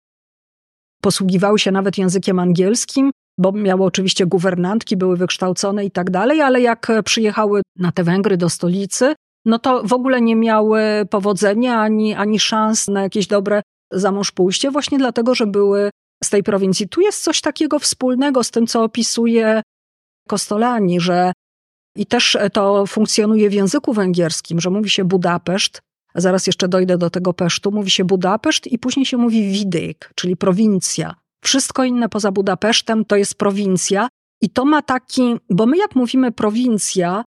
[1.02, 6.62] posługiwały się nawet językiem angielskim, bo miały oczywiście guwernantki, były wykształcone i tak dalej, ale
[6.62, 9.16] jak przyjechały na te Węgry do stolicy,
[9.46, 13.62] no to w ogóle nie miały powodzenia ani, ani szans na jakieś dobre
[13.92, 15.90] zamąż pójście, właśnie dlatego, że były
[16.24, 16.90] z tej prowincji.
[16.90, 19.62] Tu jest coś takiego wspólnego z tym, co opisuje
[20.28, 21.32] Kostolani, że
[21.96, 25.80] i też to funkcjonuje w języku węgierskim, że mówi się Budapeszt,
[26.16, 30.38] zaraz jeszcze dojdę do tego Pesztu, mówi się Budapeszt i później się mówi Widek, czyli
[30.38, 31.16] prowincja.
[31.44, 34.08] Wszystko inne poza Budapesztem to jest prowincja
[34.42, 37.24] i to ma taki, bo my jak mówimy prowincja,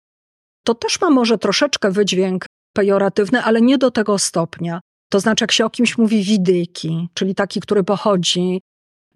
[0.64, 4.80] to też ma może troszeczkę wydźwięk pejoratywny, ale nie do tego stopnia.
[5.11, 8.61] To znaczy, jak się o kimś mówi widyki, czyli taki, który pochodzi,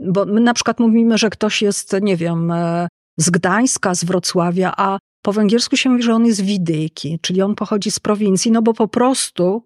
[0.06, 4.72] bo my na przykład mówimy, że ktoś jest, nie wiem, e, z Gdańska, z Wrocławia,
[4.76, 8.62] a po węgiersku się mówi, że on jest widyki, czyli on pochodzi z prowincji, no
[8.62, 9.62] bo po prostu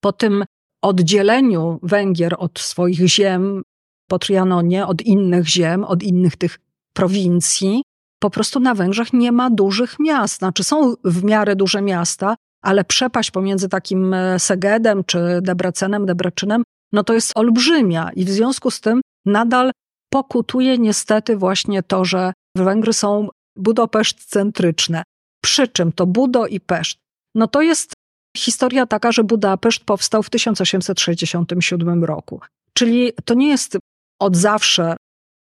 [0.00, 0.44] po tym
[0.82, 3.62] oddzieleniu Węgier od swoich ziem
[4.08, 6.58] po Trianonie, od innych ziem, od innych tych
[6.92, 7.82] prowincji,
[8.18, 10.38] po prostu na Węgrzech nie ma dużych miast.
[10.38, 16.62] Znaczy są w miarę duże miasta, ale przepaść pomiędzy takim e, Segedem czy Debrecenem, Debreczynem,
[16.92, 19.70] no to jest olbrzymia i w związku z tym nadal
[20.12, 25.02] pokutuje niestety właśnie to, że Węgry są Budapeszt centryczne.
[25.44, 26.98] Przy czym to Budo i Peszt.
[27.34, 27.92] No to jest
[28.36, 32.40] historia taka, że Budapeszt powstał w 1867 roku.
[32.74, 33.78] Czyli to nie jest
[34.20, 34.96] od zawsze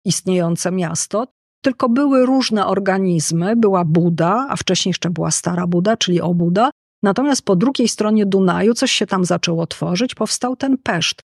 [0.07, 1.27] istniejące miasto,
[1.65, 3.57] tylko były różne organizmy.
[3.57, 6.71] Była Buda, a wcześniej jeszcze była Stara Buda, czyli Obuda.
[7.03, 11.21] Natomiast po drugiej stronie Dunaju coś się tam zaczęło tworzyć, powstał ten Peszt.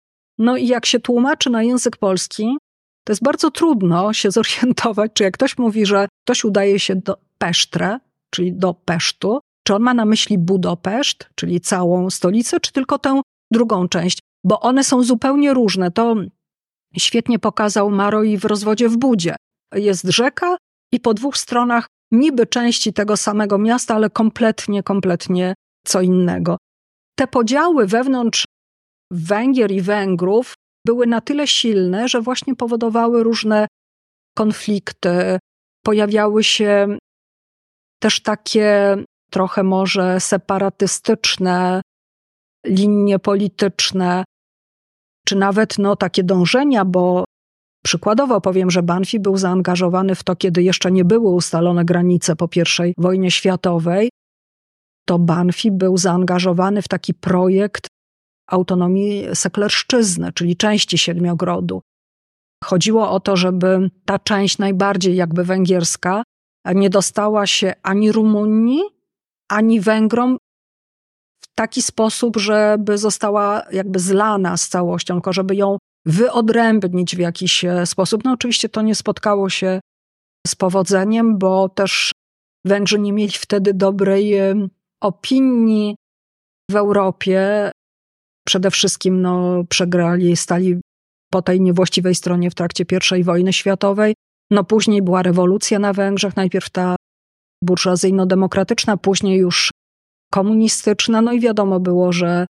[0.42, 2.56] No i jak się tłumaczy na język polski,
[3.04, 7.18] to jest bardzo trudno się zorientować, czy jak ktoś mówi, że ktoś udaje się do
[7.38, 7.98] Pesztre,
[8.30, 13.20] czyli do Pesztu, czy on ma na myśli Budapeszt, czyli całą stolicę, czy tylko tę
[13.52, 15.90] drugą część, bo one są zupełnie różne.
[15.90, 16.14] To
[16.98, 19.36] świetnie pokazał Maroi w rozwodzie w Budzie.
[19.74, 20.56] Jest rzeka
[20.92, 25.54] i po dwóch stronach niby części tego samego miasta, ale kompletnie, kompletnie
[25.86, 26.56] co innego.
[27.18, 28.44] Te podziały wewnątrz
[29.12, 30.54] Węgier i Węgrów
[30.86, 33.66] były na tyle silne, że właśnie powodowały różne
[34.36, 35.38] konflikty.
[35.84, 36.98] Pojawiały się
[38.02, 38.96] też takie
[39.30, 41.80] trochę może separatystyczne
[42.66, 44.24] linie polityczne,
[45.26, 47.24] czy nawet no, takie dążenia, bo
[47.84, 52.48] przykładowo powiem, że Banfi był zaangażowany w to, kiedy jeszcze nie były ustalone granice po
[52.86, 54.10] I wojnie światowej,
[55.06, 57.86] to Banfi był zaangażowany w taki projekt
[58.52, 61.82] autonomii seklerszczyzny, czyli części Siedmiogrodu.
[62.64, 66.22] Chodziło o to, żeby ta część najbardziej jakby węgierska
[66.74, 68.82] nie dostała się ani Rumunii,
[69.50, 70.36] ani Węgrom
[71.44, 77.64] w taki sposób, żeby została jakby zlana z całością, tylko żeby ją wyodrębnić w jakiś
[77.64, 78.24] e, sposób.
[78.24, 79.80] No oczywiście to nie spotkało się
[80.46, 82.12] z powodzeniem, bo też
[82.64, 84.68] Węgrzy nie mieli wtedy dobrej e,
[85.02, 85.96] opinii
[86.70, 87.70] w Europie
[88.46, 90.80] przede wszystkim no, przegrali, stali
[91.32, 92.84] po tej niewłaściwej stronie w trakcie
[93.18, 94.14] I wojny światowej.
[94.50, 96.96] No później była rewolucja na Węgrzech, najpierw ta
[97.64, 99.70] burżuazyjno-demokratyczna, później już
[100.32, 101.22] komunistyczna.
[101.22, 102.46] No i wiadomo było, że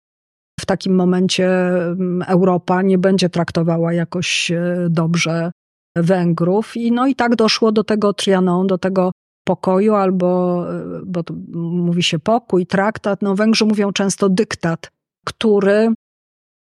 [0.59, 5.51] w takim momencie mm, Europa nie będzie traktowała jakoś e, dobrze
[5.95, 6.77] Węgrów.
[6.77, 9.11] I no i tak doszło do tego Trianon, do tego
[9.47, 11.23] pokoju, albo, e, bo
[11.59, 13.21] mówi się pokój, traktat.
[13.21, 14.89] No Węgrzy mówią często dyktat
[15.25, 15.93] który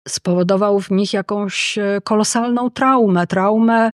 [0.08, 3.90] spowodował w nich jakąś e, kolosalną traumę, traumę,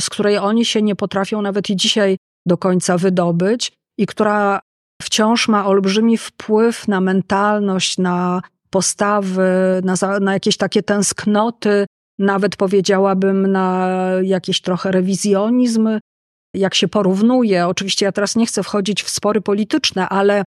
[0.00, 2.16] z której oni się nie potrafią nawet i dzisiaj
[2.46, 4.60] do końca wydobyć i która
[5.02, 9.50] wciąż ma olbrzymi wpływ na mentalność, na postawy,
[9.84, 11.86] na, na jakieś takie tęsknoty,
[12.18, 13.88] nawet powiedziałabym na
[14.22, 15.88] jakiś trochę rewizjonizm,
[16.54, 17.66] jak się porównuje.
[17.66, 20.44] Oczywiście ja teraz nie chcę wchodzić w spory polityczne, ale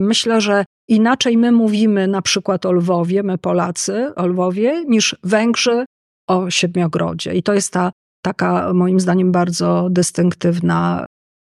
[0.00, 5.84] myślę, że inaczej my mówimy na przykład o Lwowie, my Polacy, o Lwowie, niż Węgrzy
[6.28, 7.34] o Siedmiogrodzie.
[7.34, 11.06] I to jest ta taka, moim zdaniem, bardzo dystynktywna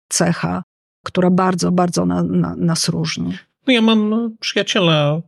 [0.09, 0.63] cecha,
[1.05, 3.37] która bardzo, bardzo na, na, nas różni.
[3.67, 5.21] No ja mam przyjaciela,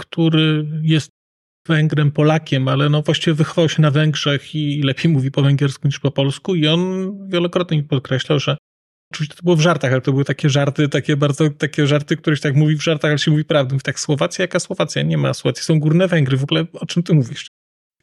[0.00, 1.10] który jest
[1.68, 6.00] Węgrem, Polakiem, ale no właściwie wychował się na Węgrzech i lepiej mówi po węgiersku niż
[6.00, 8.56] po polsku i on wielokrotnie mi podkreślał, że
[9.14, 12.40] oczywiście to było w żartach, ale to były takie żarty, takie bardzo, takie żarty, któreś
[12.40, 13.76] tak mówi w żartach, ale się mówi prawdę.
[13.82, 15.02] tak, Słowacja, jaka Słowacja?
[15.02, 17.46] Nie ma Słowacji, są górne Węgry, w ogóle o czym ty mówisz?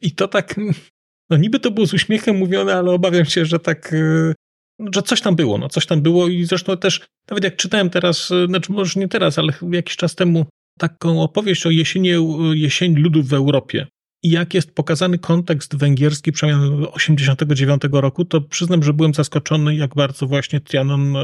[0.02, 0.54] I to tak,
[1.30, 4.34] no niby to było z uśmiechem mówione, ale obawiam się, że tak, e,
[4.94, 7.00] że coś tam było, no coś tam było i zresztą też,
[7.30, 10.46] nawet jak czytałem teraz, e, znaczy może nie teraz, ale jakiś czas temu
[10.78, 12.10] taką opowieść o jesieni,
[12.54, 13.86] jesień ludów w Europie
[14.22, 19.94] i jak jest pokazany kontekst węgierski przemian 89 roku, to przyznam, że byłem zaskoczony, jak
[19.94, 21.20] bardzo właśnie Trianon e,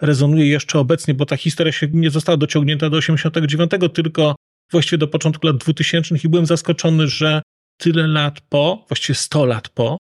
[0.00, 4.34] rezonuje jeszcze obecnie, bo ta historia się nie została dociągnięta do 89, tylko
[4.72, 7.42] właściwie do początku lat 2000 i byłem zaskoczony, że
[7.76, 9.98] tyle lat po, właściwie 100 lat po,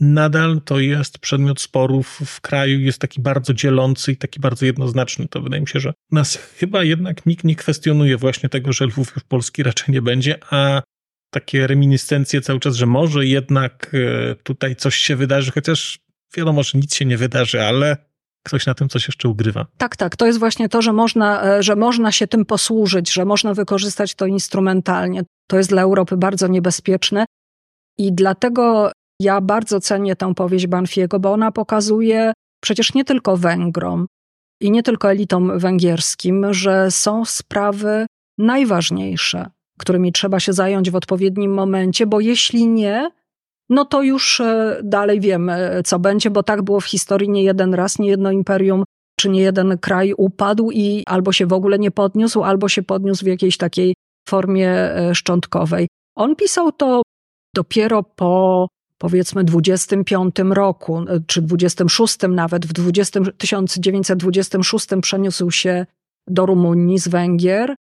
[0.00, 5.28] nadal to jest przedmiot sporów w kraju, jest taki bardzo dzielący i taki bardzo jednoznaczny.
[5.28, 9.12] To wydaje mi się, że nas chyba jednak nikt nie kwestionuje właśnie tego, że Lwów
[9.14, 10.82] już Polski raczej nie będzie, a
[11.34, 15.98] takie reminiscencje cały czas, że może jednak e, tutaj coś się wydarzy, chociaż
[16.36, 17.96] wiadomo, że nic się nie wydarzy, ale
[18.46, 19.66] ktoś na tym coś jeszcze ugrywa.
[19.78, 20.16] Tak, tak.
[20.16, 24.14] To jest właśnie to, że można, e, że można się tym posłużyć, że można wykorzystać
[24.14, 25.22] to instrumentalnie.
[25.48, 27.24] To jest dla Europy bardzo niebezpieczne.
[27.98, 32.32] I dlatego ja bardzo cenię tę powieść Banfiego, bo ona pokazuje
[32.62, 34.06] przecież nie tylko Węgrom
[34.60, 38.06] i nie tylko elitom węgierskim, że są sprawy
[38.38, 43.10] najważniejsze, którymi trzeba się zająć w odpowiednim momencie, bo jeśli nie,
[43.68, 47.74] no to już e, dalej wiemy, co będzie, bo tak było w historii nie jeden
[47.74, 48.84] raz, nie jedno imperium
[49.16, 53.24] czy nie jeden kraj upadł i albo się w ogóle nie podniósł, albo się podniósł
[53.24, 53.94] w jakiejś takiej
[54.28, 55.88] formie e, szczątkowej.
[56.16, 57.02] On pisał to
[57.54, 58.66] dopiero po
[58.98, 65.86] powiedzmy 25 roku, e, czy 26 nawet, w 20, 1926 przeniósł się
[66.26, 67.74] do Rumunii z Węgier.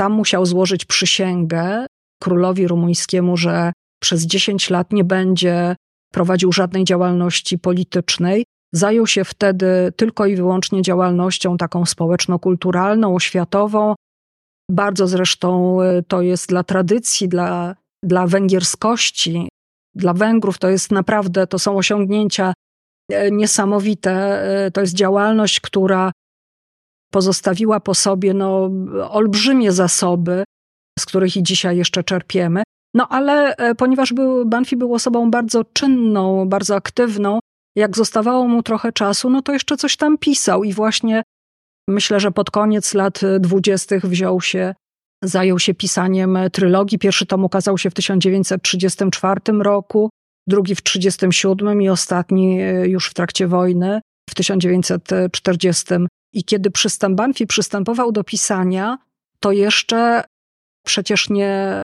[0.00, 1.86] Tam musiał złożyć przysięgę
[2.22, 3.72] królowi rumuńskiemu, że
[4.02, 5.76] przez 10 lat nie będzie
[6.12, 8.44] prowadził żadnej działalności politycznej.
[8.74, 13.94] Zajął się wtedy tylko i wyłącznie działalnością taką społeczno-kulturalną, oświatową.
[14.70, 17.74] Bardzo zresztą e, to jest dla tradycji, dla,
[18.04, 19.48] dla węgierskości
[19.94, 22.52] dla Węgrów to jest naprawdę, to są osiągnięcia
[23.10, 24.12] e, niesamowite.
[24.66, 26.12] E, to jest działalność, która
[27.10, 28.70] pozostawiła po sobie no,
[29.10, 30.44] olbrzymie zasoby,
[30.98, 32.62] z których i dzisiaj jeszcze czerpiemy.
[32.94, 37.38] No ale e, ponieważ był, Banfi był osobą bardzo czynną, bardzo aktywną,
[37.76, 41.22] jak zostawało mu trochę czasu, no to jeszcze coś tam pisał i właśnie
[41.88, 44.74] myślę, że pod koniec lat dwudziestych wziął się
[45.24, 46.98] Zajął się pisaniem trylogii.
[46.98, 50.10] Pierwszy tom ukazał się w 1934 roku,
[50.46, 54.00] drugi w 1937 i ostatni e, już w trakcie wojny
[54.30, 55.84] w 1940.
[56.32, 58.98] I kiedy przystęp Banfi przystępował do pisania,
[59.40, 60.24] to jeszcze
[60.86, 61.82] przecież nie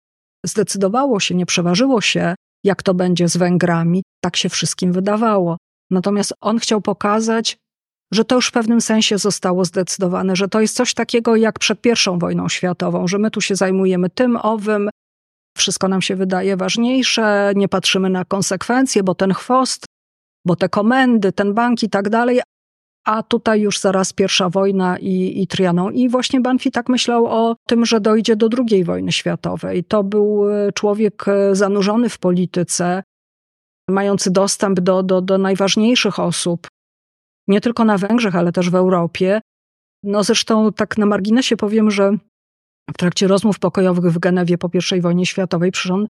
[0.45, 4.03] zdecydowało się, nie przeważyło się, jak to będzie z Węgrami.
[4.23, 5.57] Tak się wszystkim wydawało.
[5.91, 7.57] Natomiast on chciał pokazać,
[8.13, 11.81] że to już w pewnym sensie zostało zdecydowane, że to jest coś takiego jak przed
[11.81, 14.89] pierwszą wojną światową, że my tu się zajmujemy tym, owym,
[15.57, 19.85] wszystko nam się wydaje ważniejsze, nie patrzymy na konsekwencje, bo ten chwost,
[20.45, 22.41] bo te komendy, ten bank i tak dalej,
[23.05, 25.93] a tutaj już zaraz pierwsza wojna i, i Trianon.
[25.93, 29.83] I właśnie Banfi tak myślał o tym, że dojdzie do II wojny światowej.
[29.83, 33.03] To był e, człowiek e, zanurzony w polityce,
[33.89, 36.67] mający dostęp do, do, do najważniejszych osób,
[37.47, 39.41] nie tylko na Węgrzech, ale też w Europie.
[40.03, 42.17] No zresztą tak na marginesie powiem, że
[42.93, 46.09] w trakcie rozmów pokojowych w Genewie po I wojnie światowej przyrząd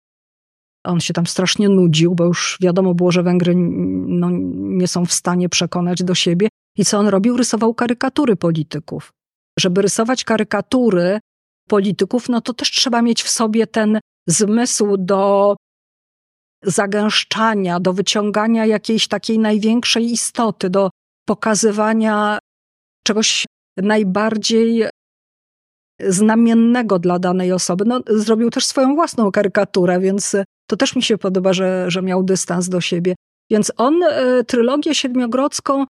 [0.87, 5.13] on się tam strasznie nudził, bo już wiadomo było, że Węgry no, nie są w
[5.13, 6.47] stanie przekonać do siebie.
[6.77, 7.37] I co on robił?
[7.37, 9.13] Rysował karykatury polityków.
[9.59, 11.19] Żeby rysować karykatury
[11.69, 15.55] polityków, no to też trzeba mieć w sobie ten zmysł do
[16.63, 20.89] zagęszczania, do wyciągania jakiejś takiej największej istoty, do
[21.25, 22.39] pokazywania
[23.03, 23.45] czegoś
[23.77, 24.85] najbardziej
[25.99, 27.85] znamiennego dla danej osoby.
[27.85, 30.35] No, zrobił też swoją własną karykaturę, więc
[30.69, 33.15] to też mi się podoba, że, że miał dystans do siebie.
[33.49, 35.85] Więc on y, trylogię siedmiogrodzką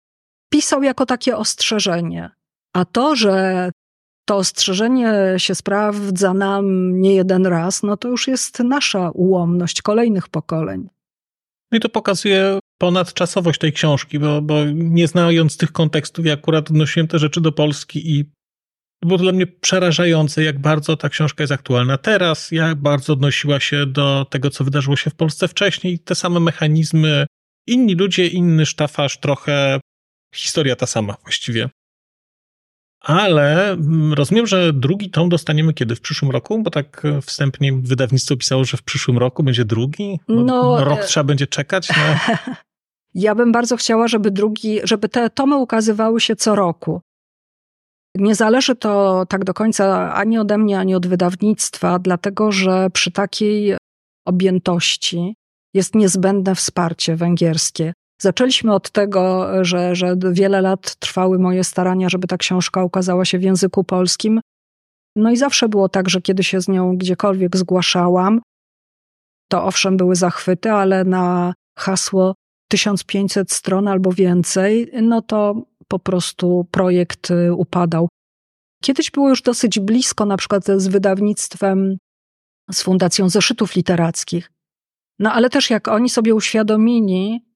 [0.53, 2.31] pisał jako takie ostrzeżenie.
[2.75, 3.71] A to, że
[4.29, 10.29] to ostrzeżenie się sprawdza nam nie jeden raz, no to już jest nasza ułomność kolejnych
[10.29, 10.89] pokoleń.
[11.73, 16.71] No i to pokazuje ponadczasowość tej książki, bo, bo nie znając tych kontekstów, ja akurat
[16.71, 18.25] odnosiłem te rzeczy do Polski i
[19.03, 23.87] było dla mnie przerażające, jak bardzo ta książka jest aktualna teraz, jak bardzo odnosiła się
[23.87, 27.27] do tego, co wydarzyło się w Polsce wcześniej, te same mechanizmy,
[27.67, 29.81] inni ludzie, inny sztafaż, trochę
[30.35, 31.69] historia ta sama właściwie.
[33.01, 35.97] Ale mm, rozumiem, że drugi tom dostaniemy kiedy?
[35.97, 36.63] W przyszłym roku?
[36.63, 40.21] Bo tak wstępnie wydawnictwo pisało, że w przyszłym roku będzie drugi.
[40.29, 41.05] No, no rok e...
[41.05, 41.89] trzeba będzie czekać.
[41.89, 42.37] No.
[43.19, 47.01] Ja bym bardzo chciała, żeby drugi, żeby te tomy ukazywały się co roku.
[48.17, 53.11] Nie zależy to tak do końca ani ode mnie, ani od wydawnictwa, dlatego że przy
[53.11, 53.77] takiej
[54.27, 55.35] objętości
[55.75, 57.93] jest niezbędne wsparcie węgierskie.
[58.21, 63.39] Zaczęliśmy od tego, że, że wiele lat trwały moje starania, żeby ta książka ukazała się
[63.39, 64.41] w języku polskim.
[65.17, 68.41] No i zawsze było tak, że kiedy się z nią gdziekolwiek zgłaszałam,
[69.49, 72.35] to owszem były zachwyty, ale na hasło
[72.69, 78.09] 1500 stron albo więcej, no to po prostu projekt y, upadał.
[78.83, 81.97] Kiedyś było już dosyć blisko, na przykład z wydawnictwem,
[82.73, 84.53] z Fundacją Zeszytów Literackich.
[85.19, 87.47] No ale też jak oni sobie uświadomili,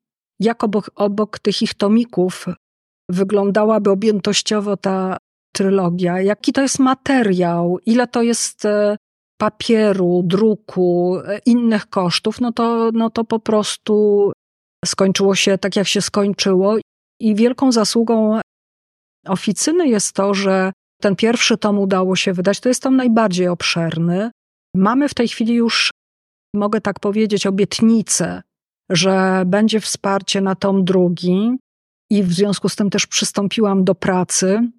[0.41, 2.47] jak obok, obok tych ich tomików
[3.11, 5.17] wyglądałaby objętościowo ta
[5.55, 8.97] trylogia, jaki to jest materiał, ile to jest e,
[9.41, 14.33] papieru, druku, e, innych kosztów, no to, no to po prostu
[14.85, 16.77] skończyło się tak, jak się skończyło.
[17.21, 18.41] I wielką zasługą
[19.27, 22.61] oficyny jest to, że ten pierwszy tom udało się wydać.
[22.61, 24.31] To jest tom najbardziej obszerny.
[24.75, 25.91] Mamy w tej chwili już,
[26.55, 28.43] mogę tak powiedzieć, obietnicę,
[28.91, 31.57] że będzie wsparcie na tom drugi.
[32.11, 34.71] I w związku z tym też przystąpiłam do pracy,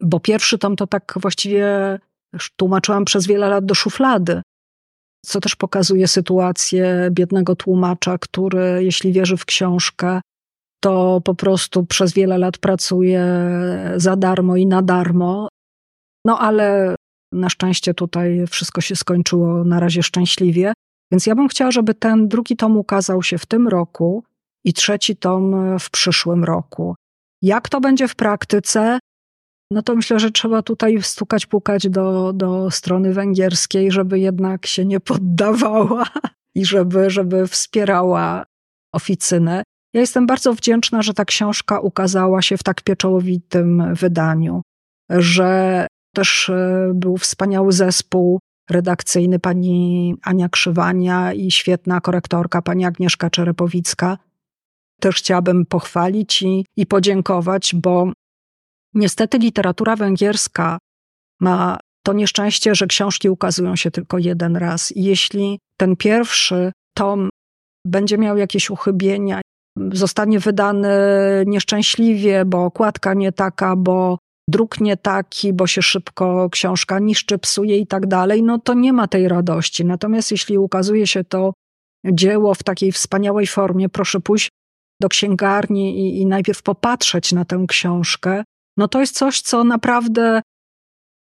[0.00, 1.98] bo pierwszy tom to tak właściwie
[2.56, 4.42] tłumaczyłam przez wiele lat do szuflady
[5.26, 10.20] co też pokazuje sytuację biednego tłumacza, który, jeśli wierzy w książkę,
[10.80, 13.24] to po prostu przez wiele lat pracuje
[13.96, 15.48] za darmo i na darmo.
[16.24, 16.94] No ale
[17.32, 20.72] na szczęście tutaj wszystko się skończyło na razie szczęśliwie.
[21.12, 24.24] Więc ja bym chciała, żeby ten drugi tom ukazał się w tym roku
[24.64, 26.94] i trzeci tom w przyszłym roku.
[27.42, 28.98] Jak to będzie w praktyce?
[29.70, 34.84] no to myślę, że trzeba tutaj stukać, pukać do, do strony węgierskiej, żeby jednak się
[34.84, 36.06] nie poddawała
[36.54, 38.44] i żeby, żeby wspierała
[38.94, 39.62] oficynę.
[39.94, 44.62] Ja jestem bardzo wdzięczna, że ta książka ukazała się w tak pieczołowitym wydaniu,
[45.10, 48.38] że też e, był wspaniały zespół
[48.70, 54.18] redakcyjny pani Ania Krzywania i świetna korektorka pani Agnieszka Czerepowicka.
[55.00, 58.12] Też chciałabym pochwalić i, i podziękować, bo
[58.96, 60.78] Niestety literatura węgierska
[61.40, 64.92] ma to nieszczęście, że książki ukazują się tylko jeden raz.
[64.92, 67.28] I jeśli ten pierwszy tom
[67.86, 69.40] będzie miał jakieś uchybienia,
[69.92, 70.88] zostanie wydany
[71.46, 74.18] nieszczęśliwie, bo okładka nie taka, bo
[74.48, 78.92] druk nie taki, bo się szybko książka niszczy, psuje i tak dalej, no to nie
[78.92, 79.84] ma tej radości.
[79.84, 81.52] Natomiast jeśli ukazuje się to
[82.12, 84.48] dzieło w takiej wspaniałej formie, proszę pójść
[85.00, 88.44] do księgarni i, i najpierw popatrzeć na tę książkę,
[88.76, 90.42] no to jest coś, co naprawdę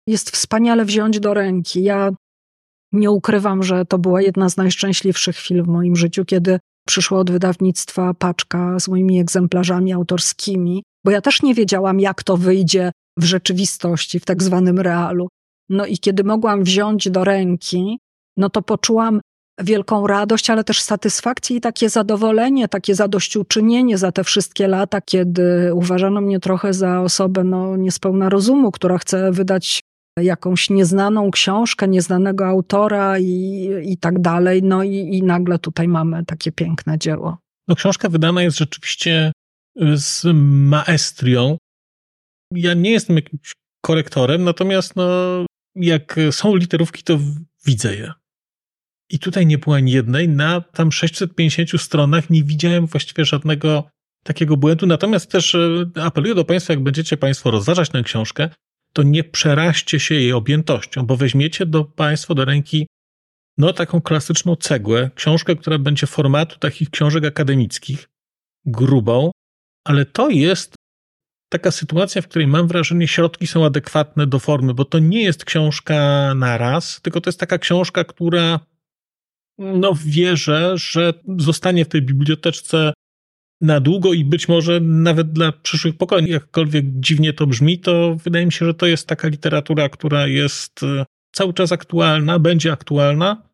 [0.07, 1.83] jest wspaniale wziąć do ręki.
[1.83, 2.11] Ja
[2.93, 7.31] nie ukrywam, że to była jedna z najszczęśliwszych chwil w moim życiu, kiedy przyszła od
[7.31, 13.25] wydawnictwa paczka z moimi egzemplarzami autorskimi, bo ja też nie wiedziałam, jak to wyjdzie w
[13.25, 15.29] rzeczywistości, w tak zwanym realu.
[15.69, 17.99] No i kiedy mogłam wziąć do ręki,
[18.37, 19.21] no to poczułam
[19.61, 25.75] wielką radość, ale też satysfakcję i takie zadowolenie, takie zadośćuczynienie za te wszystkie lata, kiedy
[25.75, 29.81] uważano mnie trochę za osobę no, niespełna rozumu, która chce wydać
[30.21, 34.63] jakąś nieznaną książkę, nieznanego autora i, i tak dalej.
[34.63, 37.39] No i, i nagle tutaj mamy takie piękne dzieło.
[37.69, 39.33] No, książka wydana jest rzeczywiście
[39.95, 41.57] z maestrią.
[42.55, 45.09] Ja nie jestem jakimś korektorem, natomiast no,
[45.75, 47.19] jak są literówki, to
[47.67, 48.13] widzę je.
[49.11, 50.29] I tutaj nie było ani jednej.
[50.29, 53.91] Na tam 650 stronach nie widziałem właściwie żadnego
[54.25, 54.87] takiego błędu.
[54.87, 58.49] Natomiast też e, apeluję do Państwa, jak będziecie Państwo rozważać tę książkę,
[58.93, 62.87] to nie przeraźcie się jej objętością, bo weźmiecie do Państwo do ręki
[63.59, 68.09] no taką klasyczną cegłę, książkę, która będzie formatu takich książek akademickich,
[68.67, 69.31] grubą,
[69.85, 70.75] ale to jest
[71.49, 75.45] taka sytuacja, w której mam wrażenie, środki są adekwatne do formy, bo to nie jest
[75.45, 75.95] książka
[76.35, 78.61] na raz, tylko to jest taka książka, która
[79.59, 82.93] no wierzę, że zostanie w tej biblioteczce
[83.61, 86.29] na długo i być może nawet dla przyszłych pokoleń.
[86.29, 90.83] Jakkolwiek dziwnie to brzmi, to wydaje mi się, że to jest taka literatura, która jest
[90.83, 93.49] e, cały czas aktualna, będzie aktualna,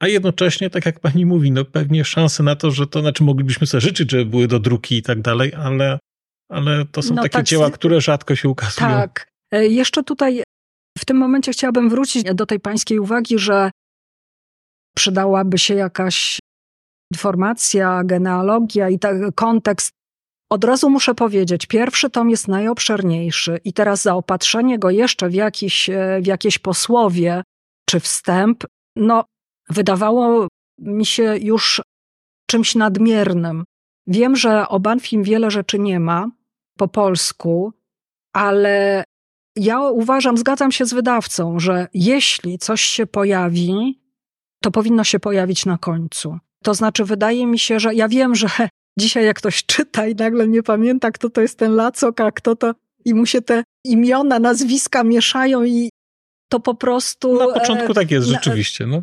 [0.00, 3.66] a jednocześnie, tak jak pani mówi, no pewnie szanse na to, że to, znaczy moglibyśmy
[3.66, 5.98] sobie życzyć, żeby były do druki i tak dalej, ale,
[6.52, 8.88] ale to są no takie tak, dzieła, które rzadko się ukazują.
[8.88, 9.28] Tak.
[9.54, 10.42] E, jeszcze tutaj
[10.98, 13.70] w tym momencie chciałabym wrócić do tej pańskiej uwagi, że
[14.96, 16.38] przydałaby się jakaś
[17.12, 19.92] informacja, genealogia i tak kontekst.
[20.50, 25.90] Od razu muszę powiedzieć, pierwszy tom jest najobszerniejszy i teraz zaopatrzenie go jeszcze w, jakiś,
[25.90, 27.42] e, w jakieś posłowie
[27.88, 28.64] czy wstęp,
[28.96, 29.24] no
[29.68, 30.48] wydawało
[30.78, 31.82] mi się już
[32.50, 33.64] czymś nadmiernym.
[34.06, 36.30] Wiem, że o Banfim wiele rzeczy nie ma
[36.78, 37.72] po polsku,
[38.32, 39.04] ale
[39.56, 44.00] ja uważam, zgadzam się z wydawcą, że jeśli coś się pojawi,
[44.62, 46.38] to powinno się pojawić na końcu.
[46.62, 48.48] To znaczy, wydaje mi się, że ja wiem, że
[49.00, 52.56] dzisiaj jak ktoś czyta i nagle nie pamięta, kto to jest ten Lacok, a kto
[52.56, 55.90] to, i mu się te imiona, nazwiska mieszają i
[56.48, 57.38] to po prostu...
[57.38, 58.86] Na początku tak jest, rzeczywiście.
[58.86, 59.02] No.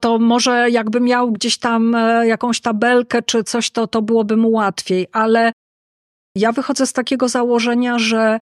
[0.00, 4.50] To może jakby miał gdzieś tam e, jakąś tabelkę czy coś, to, to byłoby mu
[4.50, 5.52] łatwiej, ale
[6.36, 8.38] ja wychodzę z takiego założenia, że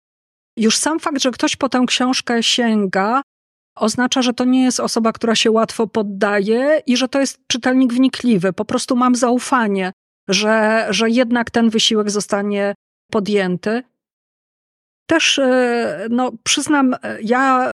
[0.56, 3.22] już sam fakt, że ktoś po tę książkę sięga,
[3.76, 7.92] oznacza, że to nie jest osoba, która się łatwo poddaje i że to jest czytelnik
[7.92, 8.52] wnikliwy.
[8.52, 9.92] Po prostu mam zaufanie,
[10.28, 12.74] że, że jednak ten wysiłek zostanie
[13.10, 13.82] podjęty.
[15.06, 17.70] Też, e, no, przyznam, ja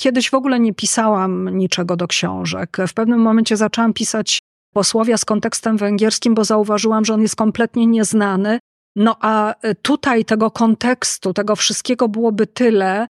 [0.00, 2.76] kiedyś w ogóle nie pisałam niczego do książek.
[2.88, 4.38] W pewnym momencie zaczęłam pisać
[4.74, 8.58] posłowia z kontekstem węgierskim, bo zauważyłam, że on jest kompletnie nieznany.
[8.96, 13.06] No a tutaj tego kontekstu, tego wszystkiego byłoby tyle,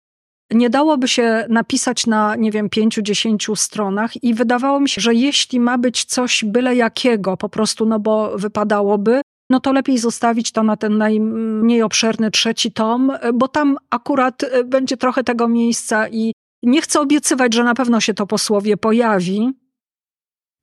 [0.52, 5.14] nie dałoby się napisać na, nie wiem, pięciu, dziesięciu stronach i wydawało mi się, że
[5.14, 10.52] jeśli ma być coś byle jakiego, po prostu, no bo wypadałoby, no to lepiej zostawić
[10.52, 16.08] to na ten najmniej obszerny trzeci tom, bo tam akurat e, będzie trochę tego miejsca
[16.08, 19.52] i nie chcę obiecywać, że na pewno się to posłowie pojawi.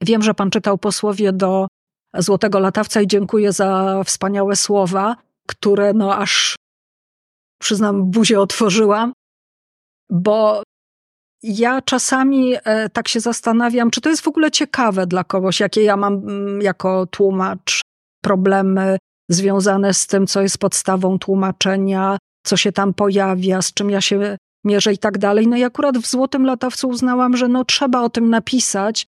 [0.02, 1.66] Wiem, że pan czytał posłowie do
[2.18, 5.16] Złotego Latawca i dziękuję za wspaniałe słowa,
[5.46, 6.56] które no aż,
[7.60, 9.12] przyznam, buzię otworzyłam
[10.10, 10.62] bo
[11.42, 15.82] ja czasami e, tak się zastanawiam, czy to jest w ogóle ciekawe dla kogoś, jakie
[15.82, 17.80] ja mam mm, jako tłumacz
[18.22, 18.98] problemy
[19.30, 24.36] związane z tym, co jest podstawą tłumaczenia, co się tam pojawia, z czym ja się
[24.64, 25.46] mierzę i tak dalej.
[25.46, 29.06] No i akurat w Złotym Latawcu uznałam, że no trzeba o tym napisać,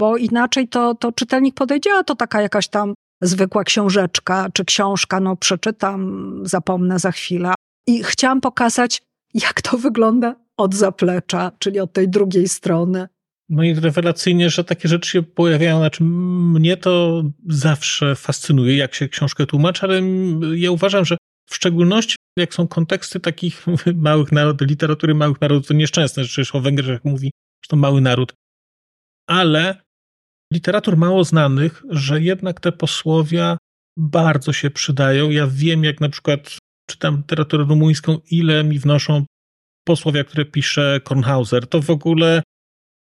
[0.00, 5.20] bo inaczej to, to czytelnik podejdzie, a to taka jakaś tam zwykła książeczka czy książka,
[5.20, 6.00] no przeczytam,
[6.42, 7.54] zapomnę za chwilę.
[7.86, 9.02] I chciałam pokazać,
[9.34, 13.08] jak to wygląda od zaplecza, czyli od tej drugiej strony.
[13.48, 15.78] No i rewelacyjnie, że takie rzeczy się pojawiają.
[15.78, 20.00] Znaczy, mnie to zawsze fascynuje, jak się książkę tłumaczy, ale
[20.54, 21.16] ja uważam, że
[21.50, 23.66] w szczególności jak są konteksty takich
[24.08, 27.30] małych narodów, literatury małych narodów, to nieszczęsne, że o Węgrzech mówi,
[27.62, 28.32] że to mały naród.
[29.26, 29.89] Ale
[30.52, 33.56] literatur mało znanych, że jednak te posłowia
[33.96, 35.30] bardzo się przydają.
[35.30, 36.58] Ja wiem, jak na przykład
[36.90, 39.24] czytam literaturę rumuńską, ile mi wnoszą
[39.84, 41.66] posłowia, które pisze Kornhauser.
[41.66, 42.42] To w ogóle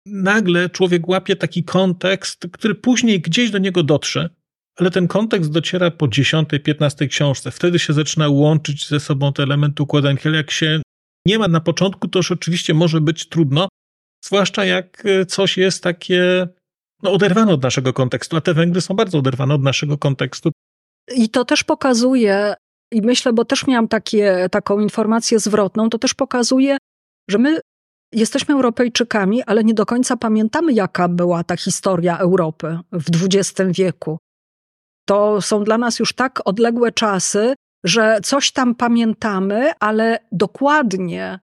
[0.06, 4.30] nagle człowiek łapie taki kontekst, który później gdzieś do niego dotrze,
[4.76, 7.50] ale ten kontekst dociera po 10, 15 książce.
[7.50, 10.82] Wtedy się zaczyna łączyć ze sobą te elementy układanki, ale jak się
[11.26, 13.68] nie ma na początku, to już oczywiście może być trudno,
[14.24, 16.48] zwłaszcza jak coś jest takie
[17.02, 20.50] no, oderwane od naszego kontekstu, a te Węgry są bardzo oderwane od naszego kontekstu.
[21.14, 22.54] I to też pokazuje,
[22.92, 26.76] i myślę, bo też miałam takie, taką informację zwrotną, to też pokazuje,
[27.30, 27.60] że my
[28.12, 34.18] jesteśmy Europejczykami, ale nie do końca pamiętamy, jaka była ta historia Europy w XX wieku.
[35.08, 37.54] To są dla nas już tak odległe czasy,
[37.84, 41.38] że coś tam pamiętamy, ale dokładnie.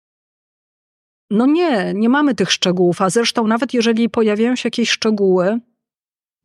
[1.31, 5.59] No nie, nie mamy tych szczegółów, a zresztą nawet jeżeli pojawiają się jakieś szczegóły,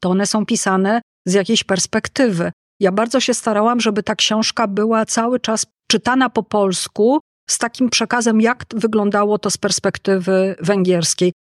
[0.00, 2.52] to one są pisane z jakiejś perspektywy.
[2.80, 7.90] Ja bardzo się starałam, żeby ta książka była cały czas czytana po polsku, z takim
[7.90, 11.32] przekazem, jak wyglądało to z perspektywy węgierskiej.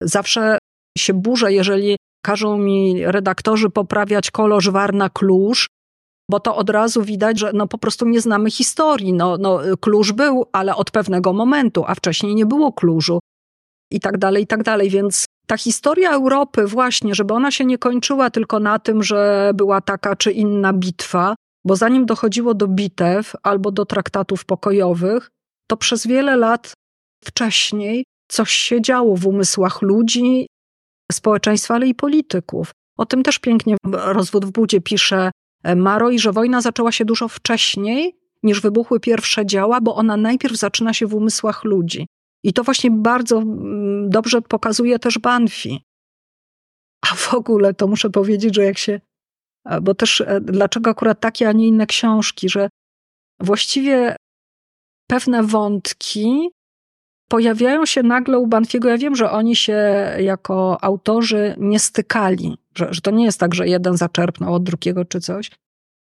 [0.00, 0.58] Zawsze
[0.98, 5.66] się burzę, jeżeli każą mi redaktorzy poprawiać kolorz Warna Kluż,
[6.30, 9.12] bo to od razu widać, że no po prostu nie znamy historii.
[9.12, 13.18] No, no, Kluż był, ale od pewnego momentu, a wcześniej nie było Klużu
[13.90, 14.90] i tak dalej, i tak dalej.
[14.90, 19.80] Więc ta historia Europy właśnie, żeby ona się nie kończyła tylko na tym, że była
[19.80, 21.34] taka czy inna bitwa,
[21.66, 25.30] bo zanim dochodziło do bitew albo do traktatów pokojowych,
[25.70, 26.72] to przez wiele lat
[27.24, 30.46] wcześniej coś się działo w umysłach ludzi,
[31.12, 32.70] społeczeństwa, ale i polityków.
[32.98, 35.30] O tym też pięknie rozwód w budzie pisze
[35.62, 40.16] e, Maro i że wojna zaczęła się dużo wcześniej niż wybuchły pierwsze działa, bo ona
[40.16, 42.06] najpierw zaczyna się w umysłach ludzi.
[42.44, 45.84] I to właśnie bardzo mm, dobrze pokazuje też Banfi.
[47.10, 49.00] A w ogóle to muszę powiedzieć, że jak się.
[49.82, 52.68] Bo też e, dlaczego akurat takie, a nie inne książki, że
[53.40, 54.16] właściwie
[55.06, 56.50] pewne wątki
[57.28, 58.88] pojawiają się nagle u Banfiego.
[58.88, 63.54] Ja wiem, że oni się jako autorzy nie stykali, że, że to nie jest tak,
[63.54, 65.50] że jeden zaczerpnął od drugiego czy coś.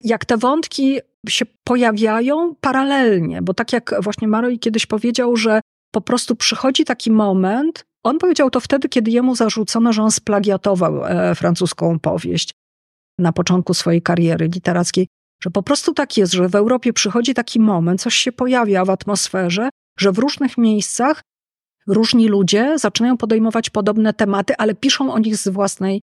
[0.04, 1.00] Jak te wątki
[1.30, 5.62] się pojawiają paralelnie, bo tak jak właśnie Maroi kiedyś powiedział, że
[5.92, 11.06] po prostu przychodzi taki moment, on powiedział to wtedy, kiedy jemu zarzucono, że on splagiatował
[11.06, 12.52] e, francuską powieść
[13.20, 15.08] na początku swojej kariery literackiej,
[15.44, 18.90] że po prostu tak jest, że w Europie przychodzi taki moment, coś się pojawia w
[18.90, 19.70] atmosferze,
[20.00, 21.22] że w różnych miejscach
[21.88, 26.02] różni ludzie zaczynają podejmować podobne tematy, ale piszą o nich z własnej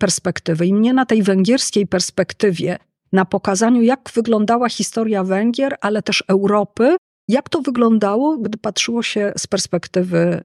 [0.00, 0.66] perspektywy.
[0.66, 2.78] I mnie na tej węgierskiej perspektywie,
[3.12, 6.96] na pokazaniu, jak wyglądała historia Węgier, ale też Europy,
[7.28, 10.42] jak to wyglądało, gdy patrzyło się z perspektywy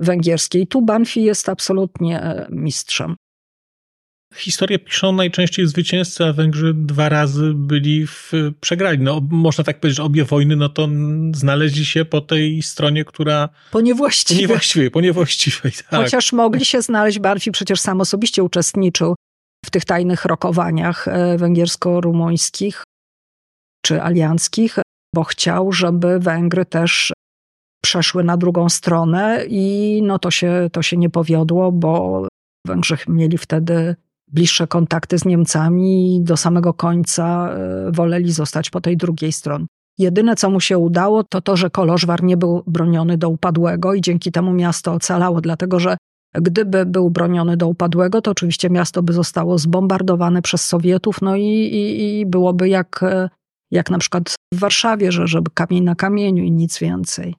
[0.00, 0.66] węgierskiej.
[0.66, 3.16] Tu Banfi jest absolutnie e, mistrzem.
[4.34, 8.98] Historię piszą najczęściej zwycięzcy, a Węgrzy dwa razy byli w przegrali.
[8.98, 10.88] No, można tak powiedzieć, że obie wojny, no to
[11.34, 13.48] znaleźli się po tej stronie, która...
[13.72, 14.36] Po niewłaściwej.
[14.36, 16.00] Po niewłaściwej, po niewłaściwej, tak.
[16.02, 19.14] Chociaż mogli się znaleźć, Banfi przecież sam osobiście uczestniczył
[19.66, 22.82] w tych tajnych rokowaniach e, węgiersko-rumuńskich
[23.86, 24.78] czy alianckich,
[25.14, 27.12] bo chciał, żeby Węgry też
[27.84, 32.22] przeszły na drugą stronę i no to się, to się nie powiodło, bo
[32.66, 33.96] Węgrzy mieli wtedy
[34.32, 39.66] bliższe kontakty z Niemcami i do samego końca e, woleli zostać po tej drugiej stronie.
[39.98, 44.00] Jedyne, co mu się udało, to to, że Kolożwar nie był broniony do upadłego i
[44.00, 45.96] dzięki temu miasto ocalało, dlatego że
[46.34, 51.42] gdyby był broniony do upadłego, to oczywiście miasto by zostało zbombardowane przez Sowietów, no i,
[51.42, 53.30] i, i byłoby jak, e,
[53.70, 57.34] jak na przykład w Warszawie, że żeby kamień na kamieniu i nic więcej.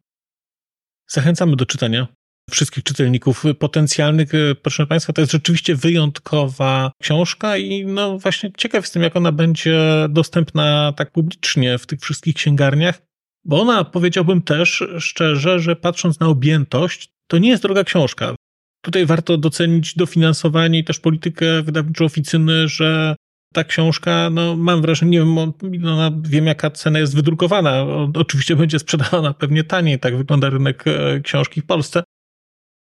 [1.08, 2.08] Zachęcamy do czytania
[2.50, 4.36] wszystkich czytelników potencjalnych.
[4.36, 9.32] E, proszę Państwa, to jest rzeczywiście wyjątkowa książka i no właśnie ciekaw jestem, jak ona
[9.32, 13.02] będzie dostępna tak publicznie w tych wszystkich księgarniach,
[13.46, 18.36] bo ona, powiedziałbym też szczerze, że patrząc na objętość, to nie jest droga książka.
[18.82, 23.16] Tutaj warto docenić dofinansowanie i też politykę wydawniczą oficyny, że
[23.54, 27.86] ta książka, no mam wrażenie, nie wiem, no, wiem jaka cena jest wydrukowana.
[28.16, 32.04] Oczywiście będzie sprzedawana pewnie taniej, tak wygląda rynek e, książki w Polsce.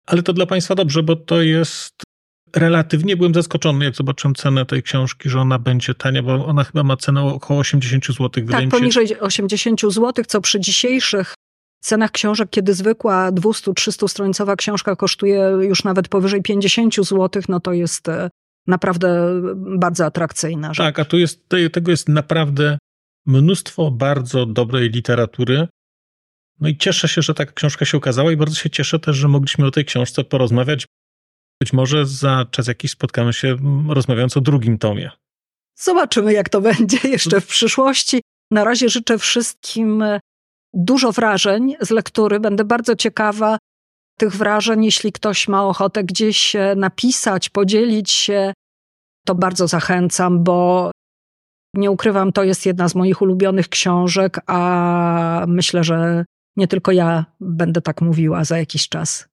[0.07, 2.03] Ale to dla Państwa dobrze, bo to jest
[2.57, 6.83] relatywnie byłem zaskoczony, jak zobaczyłem cenę tej książki, że ona będzie tania, bo ona chyba
[6.83, 8.31] ma cenę około 80 zł.
[8.51, 11.35] Tak, poniżej 80 zł, co przy dzisiejszych
[11.83, 17.73] cenach książek, kiedy zwykła 200-300 stronicowa książka kosztuje już nawet powyżej 50 zł, no to
[17.73, 18.31] jest e,
[18.67, 20.87] naprawdę bardzo atrakcyjna rzecz.
[20.87, 22.79] Tak, a tu jest, tego jest naprawdę
[23.27, 25.69] mnóstwo bardzo dobrej literatury.
[26.63, 29.29] No i cieszę się, że taka książka się ukazała i bardzo się cieszę też, że
[29.29, 30.87] mogliśmy o tej książce porozmawiać.
[31.63, 33.57] Być może za czas jakiś spotkamy się
[33.89, 35.11] rozmawiając o drugim tomie.
[35.79, 38.21] Zobaczymy, jak to będzie jeszcze w przyszłości.
[38.51, 40.05] Na razie życzę wszystkim
[40.75, 42.41] dużo wrażeń z lektury.
[42.41, 43.59] Będę bardzo ciekawa
[44.19, 44.85] tych wrażeń.
[44.85, 48.53] Jeśli ktoś ma ochotę gdzieś napisać, podzielić się,
[49.27, 50.91] to bardzo zachęcam, bo
[51.75, 56.25] nie ukrywam, to jest jedna z moich ulubionych książek, a myślę, że
[56.57, 59.29] nie tylko ja będę tak mówiła za jakiś czas.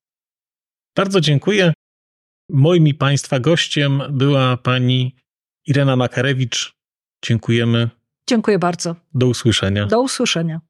[0.95, 1.73] Bardzo dziękuję.
[2.49, 5.15] Moim i Państwa gościem była pani
[5.67, 6.73] Irena Makarewicz.
[7.25, 7.89] Dziękujemy.
[8.29, 8.95] Dziękuję bardzo.
[9.13, 9.85] Do usłyszenia.
[9.85, 10.61] Do usłyszenia.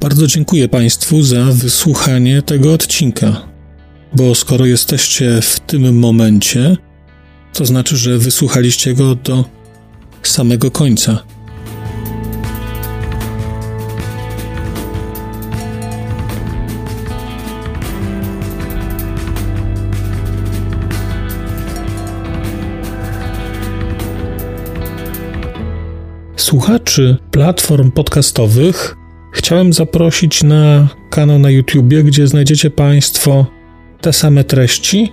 [0.00, 3.48] Bardzo dziękuję Państwu za wysłuchanie tego odcinka,
[4.12, 6.76] bo skoro jesteście w tym momencie,
[7.56, 9.44] to znaczy, że wysłuchaliście go do
[10.22, 11.22] samego końca.
[26.36, 28.96] Słuchaczy platform podcastowych
[29.32, 33.46] chciałem zaprosić na kanał na YouTube, gdzie znajdziecie Państwo
[34.00, 35.12] te same treści,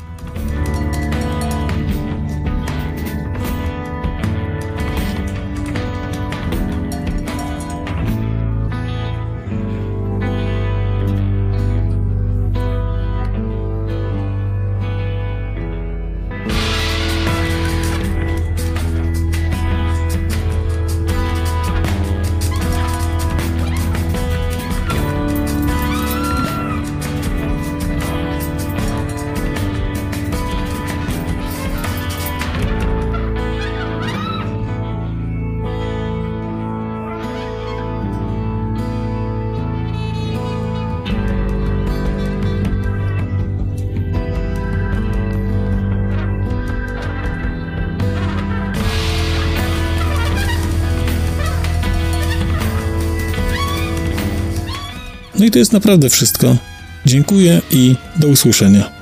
[55.51, 56.57] To jest naprawdę wszystko.
[57.05, 59.00] Dziękuję i do usłyszenia.